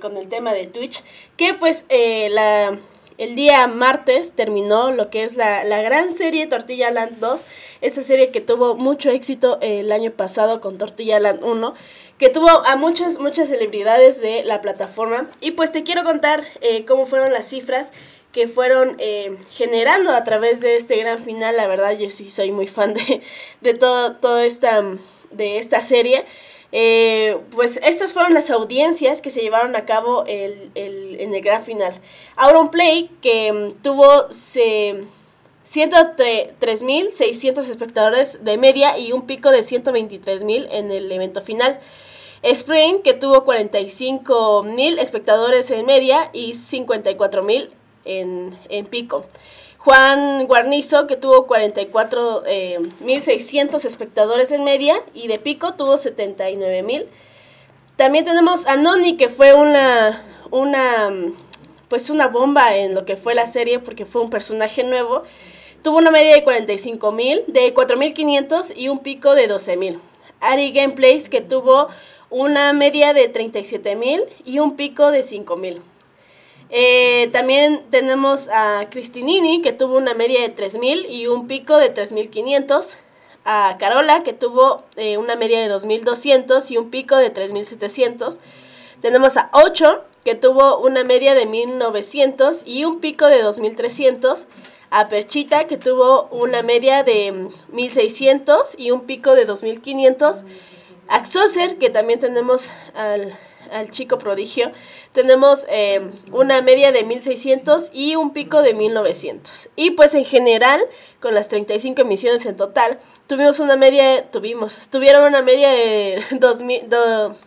con 0.00 0.16
el 0.16 0.28
tema 0.28 0.54
de 0.54 0.66
Twitch, 0.66 1.04
que 1.36 1.52
pues 1.52 1.84
eh, 1.90 2.30
la, 2.30 2.78
el 3.20 3.34
día 3.34 3.66
martes 3.66 4.32
terminó 4.32 4.92
lo 4.92 5.10
que 5.10 5.24
es 5.24 5.36
la, 5.36 5.62
la, 5.62 5.82
gran 5.82 6.10
serie 6.10 6.46
Tortilla 6.46 6.90
Land 6.90 7.18
2, 7.20 7.44
esta 7.82 8.00
serie 8.00 8.30
que 8.30 8.40
tuvo 8.40 8.76
mucho 8.76 9.10
éxito 9.10 9.58
el 9.60 9.92
año 9.92 10.10
pasado 10.10 10.62
con 10.62 10.78
Tortilla 10.78 11.20
Land 11.20 11.44
1, 11.44 11.74
que 12.16 12.30
tuvo 12.30 12.48
a 12.48 12.76
muchas, 12.76 13.18
muchas 13.18 13.50
celebridades 13.50 14.22
de 14.22 14.42
la 14.44 14.62
plataforma. 14.62 15.28
Y 15.42 15.50
pues 15.50 15.70
te 15.70 15.82
quiero 15.82 16.02
contar 16.02 16.42
eh, 16.62 16.86
cómo 16.86 17.04
fueron 17.04 17.30
las 17.34 17.46
cifras 17.46 17.92
que 18.32 18.48
fueron 18.48 18.96
eh, 18.98 19.36
generando 19.50 20.12
a 20.12 20.24
través 20.24 20.62
de 20.62 20.76
este 20.76 20.96
gran 20.96 21.18
final. 21.18 21.58
La 21.58 21.66
verdad, 21.66 21.92
yo 21.92 22.08
sí 22.08 22.30
soy 22.30 22.52
muy 22.52 22.68
fan 22.68 22.94
de, 22.94 23.20
de 23.60 23.74
todo, 23.74 24.16
todo 24.16 24.38
esta, 24.38 24.82
de 25.30 25.58
esta 25.58 25.82
serie. 25.82 26.24
Eh, 26.72 27.36
pues 27.50 27.80
estas 27.82 28.12
fueron 28.12 28.34
las 28.34 28.50
audiencias 28.50 29.20
que 29.20 29.30
se 29.30 29.40
llevaron 29.40 29.74
a 29.74 29.84
cabo 29.84 30.24
el, 30.26 30.70
en 30.74 31.34
el 31.34 31.42
gran 31.42 31.60
final. 31.62 31.92
Play 32.70 33.10
que 33.20 33.52
mm, 33.52 33.72
tuvo 33.82 34.32
se, 34.32 35.02
103.600 35.66 37.68
espectadores 37.68 38.44
de 38.44 38.56
media 38.58 38.98
y 38.98 39.12
un 39.12 39.22
pico 39.22 39.50
de 39.50 39.60
123.000 39.60 40.68
en 40.70 40.90
el 40.90 41.12
evento 41.12 41.42
final. 41.42 41.78
Spring, 42.42 43.02
que 43.02 43.14
tuvo 43.14 43.44
45.000 43.44 44.98
espectadores 44.98 45.70
en 45.70 45.86
media 45.86 46.30
y 46.32 46.52
54.000 46.52 47.68
en, 48.06 48.58
en 48.68 48.86
pico. 48.86 49.24
Juan 49.82 50.46
Guarnizo, 50.46 51.06
que 51.06 51.16
tuvo 51.16 51.46
44.600 51.46 52.44
eh, 52.46 53.88
espectadores 53.88 54.52
en 54.52 54.62
media 54.62 54.94
y 55.14 55.26
de 55.26 55.38
pico 55.38 55.72
tuvo 55.72 55.94
79.000. 55.94 57.06
También 57.96 58.26
tenemos 58.26 58.66
a 58.66 58.76
Noni, 58.76 59.16
que 59.16 59.30
fue 59.30 59.54
una, 59.54 60.22
una, 60.50 61.10
pues 61.88 62.10
una 62.10 62.28
bomba 62.28 62.76
en 62.76 62.94
lo 62.94 63.06
que 63.06 63.16
fue 63.16 63.34
la 63.34 63.46
serie 63.46 63.78
porque 63.78 64.04
fue 64.04 64.20
un 64.20 64.28
personaje 64.28 64.84
nuevo. 64.84 65.22
Tuvo 65.82 65.96
una 65.96 66.10
media 66.10 66.34
de 66.34 66.44
45.000, 66.44 67.46
de 67.46 67.72
4.500 67.74 68.74
y 68.76 68.88
un 68.90 68.98
pico 68.98 69.34
de 69.34 69.48
12.000. 69.48 69.98
Ari 70.40 70.72
Gameplays, 70.72 71.30
que 71.30 71.40
tuvo 71.40 71.88
una 72.28 72.74
media 72.74 73.14
de 73.14 73.32
37.000 73.32 74.26
y 74.44 74.58
un 74.58 74.76
pico 74.76 75.10
de 75.10 75.20
5.000. 75.20 75.78
Eh, 76.70 77.28
también 77.32 77.84
tenemos 77.90 78.48
a 78.48 78.86
Cristinini, 78.90 79.60
que 79.60 79.72
tuvo 79.72 79.96
una 79.96 80.14
media 80.14 80.40
de 80.40 80.54
3.000 80.54 81.08
y 81.08 81.26
un 81.26 81.46
pico 81.46 81.76
de 81.76 81.92
3.500. 81.92 82.96
A 83.44 83.76
Carola, 83.78 84.22
que 84.22 84.34
tuvo 84.34 84.84
eh, 84.96 85.16
una 85.16 85.34
media 85.34 85.60
de 85.60 85.74
2.200 85.74 86.70
y 86.70 86.76
un 86.76 86.90
pico 86.90 87.16
de 87.16 87.32
3.700. 87.32 88.38
Tenemos 89.00 89.38
a 89.38 89.48
Ocho, 89.52 90.04
que 90.24 90.34
tuvo 90.34 90.78
una 90.78 91.04
media 91.04 91.34
de 91.34 91.48
1.900 91.48 92.62
y 92.66 92.84
un 92.84 93.00
pico 93.00 93.26
de 93.26 93.42
2.300. 93.42 94.46
A 94.90 95.08
Perchita, 95.08 95.66
que 95.66 95.78
tuvo 95.78 96.24
una 96.30 96.62
media 96.62 97.02
de 97.02 97.32
1.600 97.72 98.74
y 98.76 98.90
un 98.90 99.02
pico 99.02 99.34
de 99.34 99.48
2.500. 99.48 100.44
A 101.08 101.24
Xoser, 101.24 101.78
que 101.78 101.90
también 101.90 102.20
tenemos 102.20 102.70
al 102.94 103.36
al 103.72 103.90
chico 103.90 104.18
prodigio, 104.18 104.70
tenemos 105.12 105.66
eh, 105.68 106.10
una 106.32 106.60
media 106.62 106.92
de 106.92 107.04
1600 107.04 107.90
y 107.92 108.16
un 108.16 108.32
pico 108.32 108.62
de 108.62 108.74
1900. 108.74 109.68
Y 109.76 109.92
pues 109.92 110.14
en 110.14 110.24
general, 110.24 110.80
con 111.20 111.34
las 111.34 111.48
35 111.48 112.02
emisiones 112.02 112.46
en 112.46 112.56
total, 112.56 112.98
tuvimos 113.26 113.60
una 113.60 113.76
media, 113.76 114.30
tuvimos, 114.30 114.88
tuvieron 114.88 115.24
una 115.24 115.42
media 115.42 115.70
de 115.70 116.22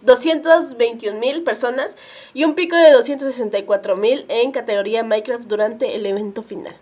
221 0.02 1.20
mil 1.20 1.44
personas 1.44 1.98
y 2.34 2.44
un 2.44 2.56
pico 2.56 2.76
de 2.76 2.92
264 2.92 3.98
mil 3.98 4.26
en 4.30 4.52
categoría 4.52 5.04
Minecraft 5.04 5.46
durante 5.46 5.96
el 5.96 6.06
evento 6.06 6.42
final. 6.44 6.76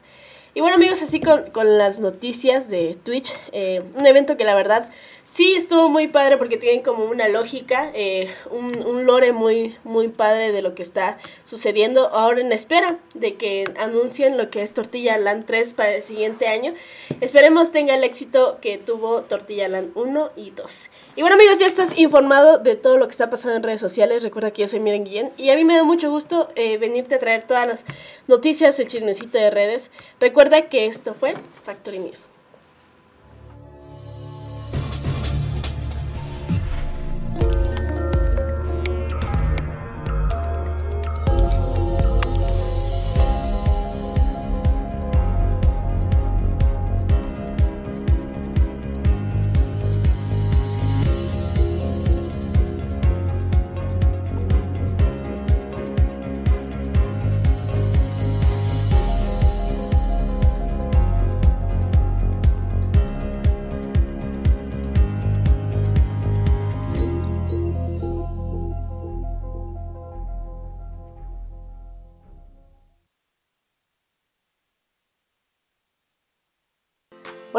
Y 0.54 0.60
bueno 0.60 0.76
amigos, 0.76 1.02
así 1.02 1.22
con, 1.22 1.78
las 1.78 2.02
noticias 2.02 2.68
de 2.70 2.98
Twitch, 3.02 3.38
eh, 3.54 3.84
un 3.96 4.06
evento 4.06 4.36
que 4.36 4.44
la 4.44 4.54
verdad 4.54 4.90
sí 5.24 5.54
estuvo 5.56 5.90
muy 5.90 6.08
padre 6.08 6.38
porque 6.38 6.58
tienen 6.58 6.82
como 6.84 7.06
una 7.06 7.28
lógica, 7.28 7.92
eh, 7.94 8.30
un, 8.50 8.86
un, 8.86 9.06
lore 9.06 9.32
muy, 9.32 9.76
muy 9.84 10.08
padre 10.08 10.52
de 10.52 10.62
lo 10.62 10.76
que 10.76 10.84
está 10.84 11.18
sucediendo 11.44 12.08
ahora 12.10 12.42
en 12.42 12.52
espera 12.52 13.00
de 13.14 13.36
que 13.36 13.66
anuncien 13.80 14.38
lo 14.38 14.50
que 14.50 14.62
es 14.62 14.74
Tortilla 14.74 15.18
Land 15.18 15.46
3 15.46 15.74
para 15.74 15.96
el 15.96 16.02
siguiente 16.02 16.48
año. 16.48 16.74
Esperemos 17.22 17.72
tenga 17.72 17.96
el 17.96 18.04
éxito 18.04 18.60
que 18.62 18.78
tuvo 18.78 19.24
Tortilla 19.24 19.68
Land 19.68 19.92
1 19.96 20.32
y 20.36 20.52
2. 20.52 20.90
Y 21.16 21.22
bueno 21.22 21.36
amigos, 21.36 21.60
ya 21.60 21.68
estás 21.68 21.98
informado 21.98 22.58
de 22.58 22.76
todo 22.76 22.98
lo 22.98 23.08
que 23.08 23.12
está 23.12 23.30
pasando 23.30 23.58
en 23.58 23.64
redes 23.64 23.82
sociales. 23.82 24.24
Recuerda 24.24 24.52
que 24.52 24.62
yo 24.62 24.68
soy 24.68 24.80
Miren 24.80 25.04
Guillén 25.04 25.32
y 25.38 25.50
a 25.50 25.56
mí 25.56 25.64
me 25.64 25.76
da 25.76 25.84
mucho 25.84 26.10
gusto 26.10 26.48
eh, 26.56 26.78
venirte 26.78 27.16
a 27.16 27.20
traer 27.20 27.44
todas 27.44 27.68
las 27.68 27.86
noticias, 28.28 28.80
el 28.80 28.88
chismecito 28.88 29.38
de 29.38 29.52
redes. 29.52 29.92
Recuerda 30.20 30.70
que 30.70 30.86
esto 30.86 31.14
fue 31.14 31.36
Factory 31.64 32.00
News. 32.00 32.28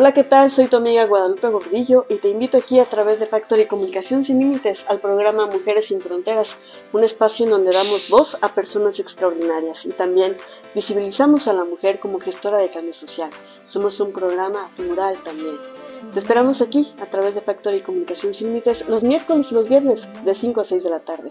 Hola, 0.03 0.15
¿qué 0.15 0.25
tal? 0.25 0.51
Soy 0.51 0.67
tu 0.67 0.79
amiga 0.79 1.05
Guadalupe 1.05 1.47
Gordillo 1.47 2.07
y 2.09 2.17
te 2.17 2.29
invito 2.29 2.59
aquí 2.59 2.81
a 2.81 2.87
través 2.87 3.21
de 3.21 3.27
Factory 3.27 3.67
Comunicación 3.67 4.25
Sin 4.25 4.41
Límites 4.41 4.85
al 4.89 4.99
programa 4.99 5.47
Mujeres 5.47 5.87
Sin 5.87 6.01
Fronteras, 6.01 6.85
un 6.93 7.05
espacio 7.05 7.45
en 7.45 7.53
donde 7.53 7.73
damos 7.73 8.09
voz 8.09 8.37
a 8.41 8.49
personas 8.49 8.99
extraordinarias 8.99 9.87
y 9.87 9.91
también 9.91 10.35
visibilizamos 10.75 11.47
a 11.47 11.53
la 11.53 11.63
mujer 11.63 12.01
como 12.01 12.19
gestora 12.19 12.59
de 12.59 12.71
cambio 12.71 12.95
social. 12.95 13.31
Somos 13.69 14.01
un 14.01 14.13
programa 14.13 14.69
plural 14.77 15.23
también. 15.23 15.57
Te 16.13 16.19
esperamos 16.19 16.63
aquí 16.63 16.93
a 17.01 17.07
través 17.07 17.37
de 17.37 17.41
Factory 17.41 17.81
Comunicación 17.83 18.35
Sin 18.35 18.49
Límites 18.49 18.89
los 18.89 19.05
miércoles 19.05 19.53
y 19.53 19.55
los 19.55 19.69
viernes 19.69 20.09
de 20.25 20.35
5 20.35 20.63
a 20.63 20.65
6 20.65 20.83
de 20.83 20.91
la 20.91 20.99
tarde. 20.99 21.31